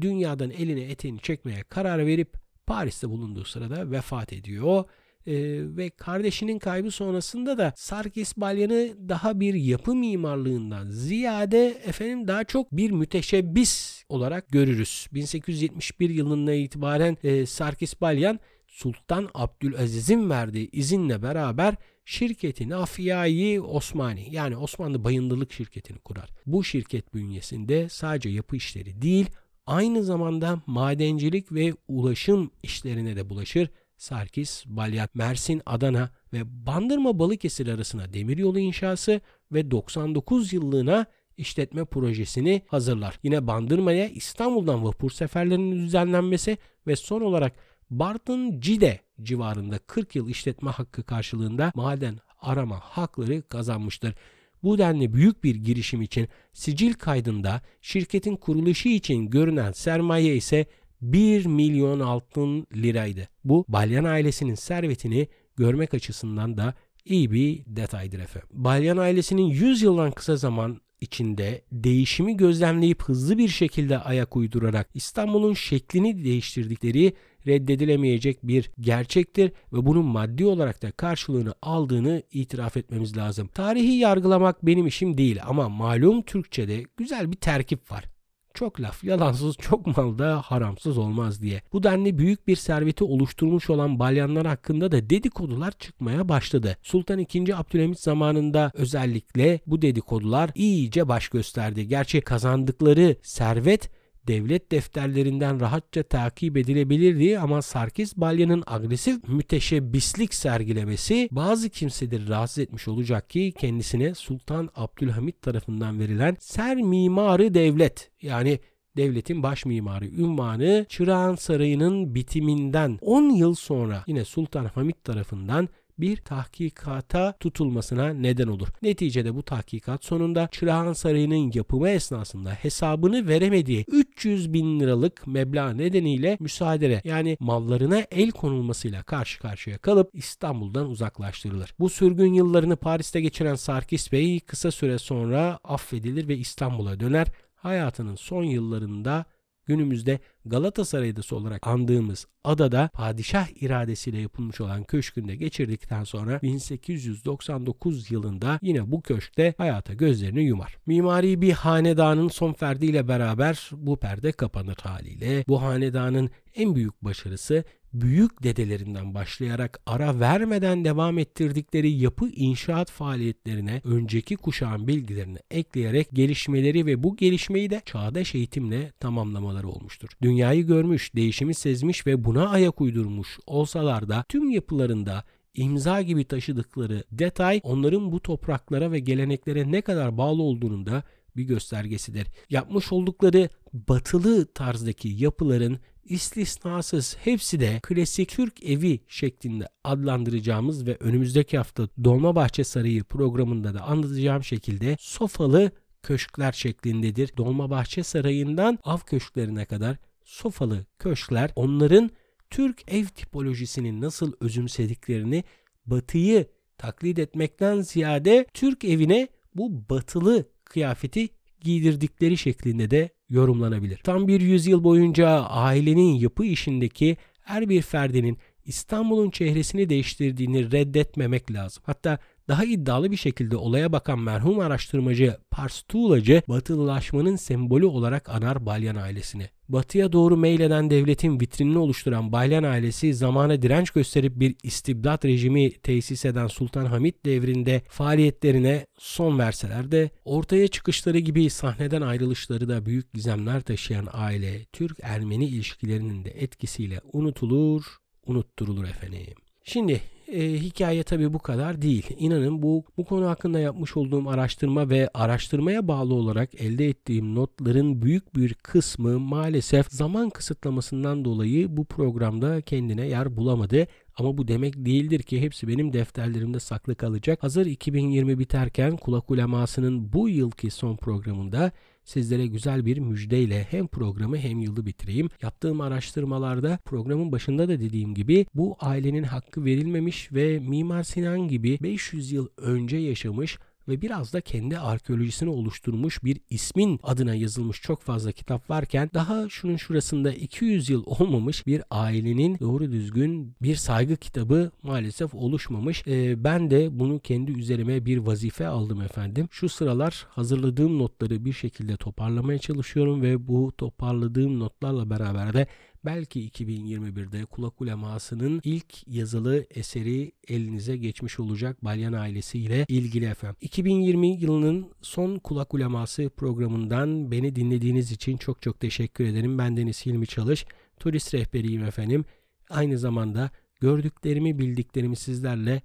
dünyadan 0.00 0.50
elini 0.50 0.80
eteğini 0.80 1.20
çekmeye 1.20 1.62
karar 1.62 2.06
verip 2.06 2.34
Paris'te 2.66 3.08
bulunduğu 3.08 3.44
sırada 3.44 3.90
vefat 3.90 4.32
ediyor. 4.32 4.84
Ee, 5.26 5.34
ve 5.76 5.90
kardeşinin 5.90 6.58
kaybı 6.58 6.90
sonrasında 6.90 7.58
da 7.58 7.72
Sarkis 7.76 8.36
Balyan'ı 8.36 9.08
daha 9.08 9.40
bir 9.40 9.54
yapı 9.54 9.94
mimarlığından 9.94 10.90
ziyade 10.90 11.68
efendim 11.68 12.28
daha 12.28 12.44
çok 12.44 12.72
bir 12.72 12.90
müteşebbis 12.90 14.04
olarak 14.08 14.48
görürüz. 14.48 15.08
1871 15.12 16.10
yılından 16.10 16.54
itibaren 16.54 17.16
e, 17.22 17.46
Sarkis 17.46 18.00
Balyan 18.00 18.40
Sultan 18.66 19.28
Abdülaziz'in 19.34 20.30
verdiği 20.30 20.70
izinle 20.70 21.22
beraber 21.22 21.74
şirketin 22.04 22.70
Afiyai 22.70 23.60
Osmani 23.60 24.26
yani 24.30 24.56
Osmanlı 24.56 25.04
Bayındırlık 25.04 25.52
Şirketi'ni 25.52 25.98
kurar. 25.98 26.30
Bu 26.46 26.64
şirket 26.64 27.14
bünyesinde 27.14 27.88
sadece 27.88 28.28
yapı 28.28 28.56
işleri 28.56 29.02
değil 29.02 29.26
aynı 29.66 30.02
zamanda 30.02 30.62
madencilik 30.66 31.52
ve 31.52 31.72
ulaşım 31.88 32.50
işlerine 32.62 33.16
de 33.16 33.30
bulaşır. 33.30 33.68
Sarkis, 34.02 34.64
Balyan, 34.66 35.08
Mersin, 35.14 35.62
Adana 35.66 36.10
ve 36.32 36.66
Bandırma 36.66 37.18
Balıkesir 37.18 37.68
arasına 37.68 38.12
demiryolu 38.12 38.58
inşası 38.58 39.20
ve 39.52 39.70
99 39.70 40.52
yıllığına 40.52 41.06
işletme 41.36 41.84
projesini 41.84 42.62
hazırlar. 42.66 43.18
Yine 43.22 43.46
Bandırma'ya 43.46 44.08
İstanbul'dan 44.08 44.84
vapur 44.84 45.10
seferlerinin 45.10 45.72
düzenlenmesi 45.72 46.58
ve 46.86 46.96
son 46.96 47.20
olarak 47.20 47.52
Bartın 47.90 48.60
Cide 48.60 49.00
civarında 49.22 49.78
40 49.78 50.16
yıl 50.16 50.28
işletme 50.28 50.70
hakkı 50.70 51.02
karşılığında 51.02 51.72
maden 51.74 52.18
arama 52.40 52.80
hakları 52.80 53.42
kazanmıştır. 53.42 54.14
Bu 54.62 54.78
denli 54.78 55.12
büyük 55.12 55.44
bir 55.44 55.54
girişim 55.54 56.02
için 56.02 56.28
sicil 56.52 56.94
kaydında 56.94 57.60
şirketin 57.80 58.36
kuruluşu 58.36 58.88
için 58.88 59.30
görünen 59.30 59.72
sermaye 59.72 60.36
ise 60.36 60.66
1 61.02 61.46
milyon 61.46 62.00
altın 62.00 62.66
liraydı. 62.74 63.28
Bu 63.44 63.64
Balyan 63.68 64.04
ailesinin 64.04 64.54
servetini 64.54 65.28
görmek 65.56 65.94
açısından 65.94 66.56
da 66.56 66.74
iyi 67.04 67.30
bir 67.32 67.62
detaydır 67.66 68.20
efendim. 68.20 68.48
Balyan 68.52 68.96
ailesinin 68.96 69.46
100 69.46 69.82
yıldan 69.82 70.10
kısa 70.10 70.36
zaman 70.36 70.80
içinde 71.00 71.62
değişimi 71.72 72.36
gözlemleyip 72.36 73.02
hızlı 73.02 73.38
bir 73.38 73.48
şekilde 73.48 73.98
ayak 73.98 74.36
uydurarak 74.36 74.88
İstanbul'un 74.94 75.54
şeklini 75.54 76.24
değiştirdikleri 76.24 77.12
reddedilemeyecek 77.46 78.38
bir 78.42 78.70
gerçektir 78.80 79.52
ve 79.72 79.86
bunun 79.86 80.04
maddi 80.04 80.46
olarak 80.46 80.82
da 80.82 80.90
karşılığını 80.90 81.54
aldığını 81.62 82.22
itiraf 82.32 82.76
etmemiz 82.76 83.16
lazım. 83.16 83.48
Tarihi 83.48 83.92
yargılamak 83.92 84.66
benim 84.66 84.86
işim 84.86 85.18
değil 85.18 85.40
ama 85.46 85.68
malum 85.68 86.22
Türkçe'de 86.22 86.84
güzel 86.96 87.32
bir 87.32 87.36
terkip 87.36 87.92
var. 87.92 88.11
Çok 88.54 88.80
laf 88.80 89.04
yalansız 89.04 89.56
çok 89.56 89.96
mal 89.96 90.18
da 90.18 90.42
haramsız 90.42 90.98
olmaz 90.98 91.42
diye. 91.42 91.62
Bu 91.72 91.82
denli 91.82 92.18
büyük 92.18 92.48
bir 92.48 92.56
serveti 92.56 93.04
oluşturmuş 93.04 93.70
olan 93.70 93.98
balyanlar 93.98 94.46
hakkında 94.46 94.92
da 94.92 95.10
dedikodular 95.10 95.72
çıkmaya 95.72 96.28
başladı. 96.28 96.76
Sultan 96.82 97.18
II. 97.18 97.54
Abdülhamit 97.54 98.00
zamanında 98.00 98.70
özellikle 98.74 99.60
bu 99.66 99.82
dedikodular 99.82 100.50
iyice 100.54 101.08
baş 101.08 101.28
gösterdi. 101.28 101.88
Gerçi 101.88 102.20
kazandıkları 102.20 103.16
servet 103.22 103.90
devlet 104.28 104.72
defterlerinden 104.72 105.60
rahatça 105.60 106.02
takip 106.02 106.56
edilebilirdi 106.56 107.38
ama 107.38 107.62
Sarkis 107.62 108.16
Balya'nın 108.16 108.62
agresif 108.66 109.28
müteşebbislik 109.28 110.34
sergilemesi 110.34 111.28
bazı 111.30 111.70
kimseleri 111.70 112.28
rahatsız 112.28 112.58
etmiş 112.58 112.88
olacak 112.88 113.30
ki 113.30 113.52
kendisine 113.58 114.14
Sultan 114.14 114.68
Abdülhamit 114.74 115.42
tarafından 115.42 116.00
verilen 116.00 116.36
Ser 116.40 116.76
Mimarı 116.76 117.54
Devlet 117.54 118.10
yani 118.22 118.60
devletin 118.96 119.42
baş 119.42 119.64
mimarı 119.64 120.06
ünvanı 120.06 120.86
Çırağan 120.88 121.34
Sarayı'nın 121.34 122.14
bitiminden 122.14 122.98
10 123.00 123.30
yıl 123.30 123.54
sonra 123.54 124.04
yine 124.06 124.24
Sultan 124.24 124.64
Hamit 124.64 125.04
tarafından 125.04 125.68
bir 125.98 126.16
tahkikata 126.16 127.32
tutulmasına 127.40 128.12
neden 128.12 128.46
olur. 128.46 128.68
Neticede 128.82 129.34
bu 129.34 129.42
tahkikat 129.42 130.04
sonunda 130.04 130.48
Çırağan 130.52 130.92
Sarayı'nın 130.92 131.50
yapımı 131.54 131.88
esnasında 131.88 132.50
hesabını 132.50 133.28
veremediği 133.28 133.84
300 133.88 134.52
bin 134.52 134.80
liralık 134.80 135.26
meblağ 135.26 135.72
nedeniyle 135.72 136.36
müsaade 136.40 137.00
yani 137.04 137.36
mallarına 137.40 138.04
el 138.10 138.30
konulmasıyla 138.30 139.02
karşı 139.02 139.40
karşıya 139.40 139.78
kalıp 139.78 140.10
İstanbul'dan 140.12 140.88
uzaklaştırılır. 140.88 141.74
Bu 141.78 141.90
sürgün 141.90 142.32
yıllarını 142.32 142.76
Paris'te 142.76 143.20
geçiren 143.20 143.54
Sarkis 143.54 144.12
Bey 144.12 144.40
kısa 144.40 144.70
süre 144.70 144.98
sonra 144.98 145.58
affedilir 145.64 146.28
ve 146.28 146.36
İstanbul'a 146.36 147.00
döner. 147.00 147.26
Hayatının 147.54 148.16
son 148.16 148.44
yıllarında 148.44 149.24
günümüzde 149.66 150.18
Galatasaray'da 150.46 151.36
olarak 151.36 151.66
andığımız 151.66 152.26
adada 152.44 152.90
padişah 152.92 153.62
iradesiyle 153.62 154.18
yapılmış 154.18 154.60
olan 154.60 154.84
köşkünde 154.84 155.36
geçirdikten 155.36 156.04
sonra 156.04 156.42
1899 156.42 158.10
yılında 158.10 158.58
yine 158.62 158.90
bu 158.90 159.02
köşkte 159.02 159.54
hayata 159.58 159.94
gözlerini 159.94 160.42
yumar. 160.42 160.78
Mimari 160.86 161.40
bir 161.40 161.52
hanedanın 161.52 162.28
son 162.28 162.52
ferdiyle 162.52 163.08
beraber 163.08 163.70
bu 163.72 163.96
perde 163.96 164.32
kapanır 164.32 164.76
haliyle. 164.82 165.44
Bu 165.48 165.62
hanedanın 165.62 166.30
en 166.54 166.74
büyük 166.74 167.04
başarısı 167.04 167.64
büyük 167.94 168.42
dedelerinden 168.42 169.14
başlayarak 169.14 169.80
ara 169.86 170.20
vermeden 170.20 170.84
devam 170.84 171.18
ettirdikleri 171.18 171.90
yapı 171.90 172.28
inşaat 172.28 172.90
faaliyetlerine 172.90 173.80
önceki 173.84 174.36
kuşağın 174.36 174.88
bilgilerini 174.88 175.38
ekleyerek 175.50 176.08
gelişmeleri 176.12 176.86
ve 176.86 177.02
bu 177.02 177.16
gelişmeyi 177.16 177.70
de 177.70 177.82
çağdaş 177.86 178.34
eğitimle 178.34 178.92
tamamlamaları 179.00 179.68
olmuştur. 179.68 180.08
Dünyayı 180.22 180.66
görmüş, 180.66 181.14
değişimi 181.14 181.54
sezmiş 181.54 182.06
ve 182.06 182.24
buna 182.24 182.48
ayak 182.48 182.80
uydurmuş 182.80 183.38
olsalar 183.46 184.08
da 184.08 184.24
tüm 184.28 184.50
yapılarında 184.50 185.24
imza 185.54 186.02
gibi 186.02 186.24
taşıdıkları 186.24 187.04
detay 187.10 187.60
onların 187.62 188.12
bu 188.12 188.20
topraklara 188.20 188.92
ve 188.92 188.98
geleneklere 188.98 189.72
ne 189.72 189.80
kadar 189.80 190.18
bağlı 190.18 190.42
olduğunun 190.42 190.86
da 190.86 191.02
bir 191.36 191.44
göstergesidir. 191.44 192.26
Yapmış 192.50 192.92
oldukları 192.92 193.48
batılı 193.72 194.46
tarzdaki 194.46 195.08
yapıların 195.08 195.78
istisnasız 196.04 197.16
hepsi 197.24 197.60
de 197.60 197.80
klasik 197.82 198.28
Türk 198.28 198.64
evi 198.64 199.00
şeklinde 199.08 199.68
adlandıracağımız 199.84 200.86
ve 200.86 200.96
önümüzdeki 201.00 201.58
hafta 201.58 201.88
Dolmabahçe 202.04 202.64
Sarayı 202.64 203.04
programında 203.04 203.74
da 203.74 203.80
anlatacağım 203.80 204.44
şekilde 204.44 204.96
sofalı 205.00 205.70
köşkler 206.02 206.52
şeklindedir. 206.52 207.36
Dolmabahçe 207.36 208.02
Sarayı'ndan 208.02 208.78
av 208.84 208.98
köşklerine 208.98 209.64
kadar 209.64 209.96
sofalı 210.24 210.86
köşkler 210.98 211.50
onların 211.56 212.10
Türk 212.50 212.92
ev 212.92 213.06
tipolojisini 213.06 214.00
nasıl 214.00 214.32
özümsediklerini 214.40 215.44
batıyı 215.86 216.46
taklit 216.78 217.18
etmekten 217.18 217.80
ziyade 217.80 218.46
Türk 218.54 218.84
evine 218.84 219.28
bu 219.54 219.88
batılı 219.90 220.48
kıyafeti 220.64 221.28
giydirdikleri 221.60 222.38
şeklinde 222.38 222.90
de 222.90 223.10
yorumlanabilir. 223.32 223.96
Tam 223.96 224.28
bir 224.28 224.40
yüzyıl 224.40 224.84
boyunca 224.84 225.28
ailenin 225.40 226.14
yapı 226.14 226.44
işindeki 226.44 227.16
her 227.40 227.68
bir 227.68 227.82
ferdinin 227.82 228.38
İstanbul'un 228.64 229.30
çehresini 229.30 229.88
değiştirdiğini 229.88 230.72
reddetmemek 230.72 231.52
lazım. 231.52 231.82
Hatta 231.86 232.18
Daha 232.48 232.64
iddialı 232.64 233.10
bir 233.10 233.16
şekilde 233.16 233.56
olaya 233.56 233.92
bakan 233.92 234.18
merhum 234.18 234.58
araştırmacı 234.60 235.36
Pars 235.50 235.82
Tuğlacı, 235.82 236.42
batılılaşmanın 236.48 237.36
sembolü 237.36 237.86
olarak 237.86 238.28
anar 238.28 238.66
Balyan 238.66 238.96
ailesini. 238.96 239.48
Batıya 239.68 240.12
doğru 240.12 240.36
meyleden 240.36 240.90
devletin 240.90 241.40
vitrinini 241.40 241.78
oluşturan 241.78 242.32
Balyan 242.32 242.62
ailesi 242.62 243.14
zamana 243.14 243.62
direnç 243.62 243.90
gösterip 243.90 244.40
bir 244.40 244.56
istibdat 244.62 245.24
rejimi 245.24 245.72
tesis 245.72 246.24
eden 246.24 246.46
Sultan 246.46 246.86
Hamid 246.86 247.14
devrinde 247.24 247.82
faaliyetlerine 247.88 248.86
son 248.98 249.38
verseler 249.38 249.92
de 249.92 250.10
ortaya 250.24 250.68
çıkışları 250.68 251.18
gibi 251.18 251.50
sahneden 251.50 252.02
ayrılışları 252.02 252.68
da 252.68 252.86
büyük 252.86 253.12
gizemler 253.12 253.60
taşıyan 253.60 254.08
aile 254.12 254.64
Türk-Ermeni 254.64 255.46
ilişkilerinin 255.46 256.24
de 256.24 256.30
etkisiyle 256.30 257.00
unutulur, 257.12 257.84
unutturulur 258.26 258.84
efendim. 258.84 259.34
Şimdi 259.64 260.00
e, 260.32 260.60
hikaye 260.60 261.02
tabii 261.02 261.32
bu 261.32 261.38
kadar 261.38 261.82
değil. 261.82 262.06
İnanın 262.18 262.62
bu 262.62 262.84
bu 262.96 263.04
konu 263.04 263.28
hakkında 263.28 263.60
yapmış 263.60 263.96
olduğum 263.96 264.28
araştırma 264.28 264.90
ve 264.90 265.10
araştırmaya 265.14 265.88
bağlı 265.88 266.14
olarak 266.14 266.60
elde 266.60 266.88
ettiğim 266.88 267.34
notların 267.34 268.02
büyük 268.02 268.36
bir 268.36 268.54
kısmı 268.54 269.18
maalesef 269.18 269.86
zaman 269.90 270.30
kısıtlamasından 270.30 271.24
dolayı 271.24 271.76
bu 271.76 271.84
programda 271.84 272.60
kendine 272.60 273.08
yer 273.08 273.36
bulamadı. 273.36 273.86
Ama 274.16 274.38
bu 274.38 274.48
demek 274.48 274.74
değildir 274.76 275.22
ki 275.22 275.40
hepsi 275.40 275.68
benim 275.68 275.92
defterlerimde 275.92 276.60
saklı 276.60 276.94
kalacak. 276.94 277.42
Hazır 277.42 277.66
2020 277.66 278.38
biterken 278.38 278.96
kulak 278.96 279.30
ulemasının 279.30 280.12
bu 280.12 280.28
yılki 280.28 280.70
son 280.70 280.96
programında 280.96 281.72
sizlere 282.04 282.46
güzel 282.46 282.86
bir 282.86 282.98
müjdeyle 282.98 283.66
hem 283.70 283.86
programı 283.86 284.36
hem 284.36 284.58
yılı 284.58 284.86
bitireyim. 284.86 285.28
Yaptığım 285.42 285.80
araştırmalarda 285.80 286.78
programın 286.84 287.32
başında 287.32 287.68
da 287.68 287.80
dediğim 287.80 288.14
gibi 288.14 288.46
bu 288.54 288.76
ailenin 288.80 289.22
hakkı 289.22 289.64
verilmemiş 289.64 290.32
ve 290.32 290.58
Mimar 290.58 291.02
Sinan 291.02 291.48
gibi 291.48 291.78
500 291.82 292.32
yıl 292.32 292.48
önce 292.56 292.96
yaşamış 292.96 293.58
ve 293.88 294.00
biraz 294.00 294.32
da 294.32 294.40
kendi 294.40 294.78
arkeolojisini 294.78 295.50
oluşturmuş 295.50 296.24
bir 296.24 296.40
ismin 296.50 297.00
adına 297.02 297.34
yazılmış 297.34 297.80
çok 297.80 298.02
fazla 298.02 298.32
kitap 298.32 298.70
varken 298.70 299.10
daha 299.14 299.48
şunun 299.48 299.76
şurasında 299.76 300.32
200 300.32 300.90
yıl 300.90 301.02
olmamış 301.06 301.66
bir 301.66 301.82
ailenin 301.90 302.58
doğru 302.58 302.92
düzgün 302.92 303.56
bir 303.62 303.76
saygı 303.76 304.16
kitabı 304.16 304.70
maalesef 304.82 305.34
oluşmamış. 305.34 306.02
Ee, 306.06 306.44
ben 306.44 306.70
de 306.70 306.98
bunu 306.98 307.18
kendi 307.20 307.52
üzerime 307.52 308.06
bir 308.06 308.18
vazife 308.18 308.66
aldım 308.66 309.02
efendim. 309.02 309.48
Şu 309.50 309.68
sıralar 309.68 310.26
hazırladığım 310.30 310.98
notları 310.98 311.44
bir 311.44 311.52
şekilde 311.52 311.96
toparlamaya 311.96 312.58
çalışıyorum 312.58 313.22
ve 313.22 313.48
bu 313.48 313.72
toparladığım 313.78 314.60
notlarla 314.60 315.10
beraber 315.10 315.52
de 315.54 315.66
belki 316.04 316.48
2021'de 316.48 317.44
kulak 317.44 317.80
ulemasının 317.80 318.60
ilk 318.64 319.08
yazılı 319.08 319.66
eseri 319.70 320.32
elinize 320.48 320.96
geçmiş 320.96 321.40
olacak 321.40 321.84
Balyan 321.84 322.12
ailesiyle 322.12 322.84
ilgili 322.88 323.24
efendim. 323.24 323.56
2020 323.60 324.28
yılının 324.28 324.90
son 325.02 325.38
kulak 325.38 325.74
uleması 325.74 326.30
programından 326.36 327.30
beni 327.30 327.56
dinlediğiniz 327.56 328.12
için 328.12 328.36
çok 328.36 328.62
çok 328.62 328.80
teşekkür 328.80 329.24
ederim. 329.24 329.58
Ben 329.58 329.76
Deniz 329.76 330.06
Hilmi 330.06 330.26
Çalış, 330.26 330.66
turist 331.00 331.34
rehberiyim 331.34 331.84
efendim. 331.84 332.24
Aynı 332.70 332.98
zamanda 332.98 333.50
gördüklerimi 333.80 334.58
bildiklerimi 334.58 335.16
sizlerle 335.16 335.82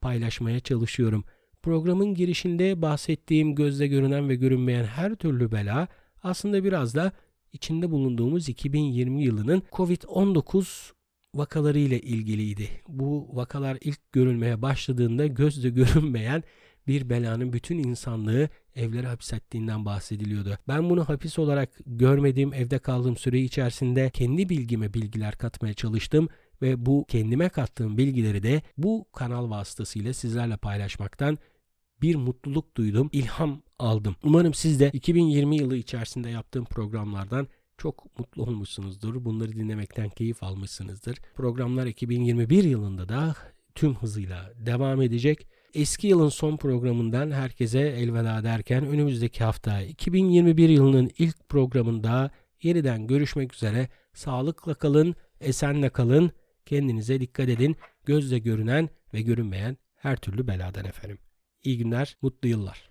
paylaşmaya 0.00 0.60
çalışıyorum. 0.60 1.24
Programın 1.62 2.14
girişinde 2.14 2.82
bahsettiğim 2.82 3.54
gözle 3.54 3.86
görünen 3.86 4.28
ve 4.28 4.34
görünmeyen 4.34 4.84
her 4.84 5.14
türlü 5.14 5.52
bela 5.52 5.88
aslında 6.22 6.64
biraz 6.64 6.94
da 6.94 7.12
içinde 7.52 7.90
bulunduğumuz 7.90 8.48
2020 8.48 9.22
yılının 9.22 9.62
Covid-19 9.72 10.92
vakaları 11.34 11.78
ile 11.78 12.00
ilgiliydi. 12.00 12.68
Bu 12.88 13.36
vakalar 13.36 13.78
ilk 13.80 14.12
görülmeye 14.12 14.62
başladığında 14.62 15.26
gözle 15.26 15.70
görünmeyen 15.80 16.42
bir 16.86 17.10
belanın 17.10 17.52
bütün 17.52 17.78
insanlığı 17.78 18.48
evlere 18.74 19.06
hapsettiğinden 19.06 19.84
bahsediliyordu. 19.84 20.58
Ben 20.68 20.90
bunu 20.90 21.08
hapis 21.08 21.38
olarak 21.38 21.70
görmediğim 21.86 22.54
evde 22.54 22.78
kaldığım 22.78 23.16
süre 23.16 23.40
içerisinde 23.40 24.10
kendi 24.10 24.48
bilgime 24.48 24.94
bilgiler 24.94 25.34
katmaya 25.34 25.74
çalıştım 25.74 26.28
ve 26.62 26.86
bu 26.86 27.04
kendime 27.08 27.48
kattığım 27.48 27.98
bilgileri 27.98 28.42
de 28.42 28.62
bu 28.78 29.06
kanal 29.12 29.50
vasıtasıyla 29.50 30.12
sizlerle 30.12 30.56
paylaşmaktan 30.56 31.38
bir 32.02 32.14
mutluluk 32.14 32.76
duydum, 32.76 33.10
ilham 33.12 33.62
aldım. 33.78 34.16
Umarım 34.22 34.54
siz 34.54 34.80
de 34.80 34.90
2020 34.92 35.56
yılı 35.56 35.76
içerisinde 35.76 36.30
yaptığım 36.30 36.64
programlardan 36.64 37.48
çok 37.78 38.18
mutlu 38.18 38.42
olmuşsunuzdur. 38.42 39.24
Bunları 39.24 39.52
dinlemekten 39.52 40.08
keyif 40.08 40.42
almışsınızdır. 40.42 41.18
Programlar 41.34 41.86
2021 41.86 42.64
yılında 42.64 43.08
da 43.08 43.34
tüm 43.74 43.94
hızıyla 43.94 44.52
devam 44.56 45.02
edecek. 45.02 45.46
Eski 45.74 46.06
yılın 46.06 46.28
son 46.28 46.56
programından 46.56 47.30
herkese 47.30 47.80
elveda 47.80 48.44
derken 48.44 48.86
önümüzdeki 48.86 49.44
hafta 49.44 49.82
2021 49.82 50.68
yılının 50.68 51.10
ilk 51.18 51.48
programında 51.48 52.30
yeniden 52.62 53.06
görüşmek 53.06 53.54
üzere. 53.54 53.88
Sağlıkla 54.12 54.74
kalın, 54.74 55.14
esenle 55.40 55.88
kalın, 55.90 56.30
kendinize 56.66 57.20
dikkat 57.20 57.48
edin. 57.48 57.76
Gözle 58.04 58.38
görünen 58.38 58.88
ve 59.14 59.22
görünmeyen 59.22 59.76
her 59.96 60.16
türlü 60.16 60.48
beladan 60.48 60.84
efendim. 60.84 61.18
İyi 61.64 61.78
günler, 61.78 62.16
mutlu 62.22 62.48
yıllar. 62.48 62.87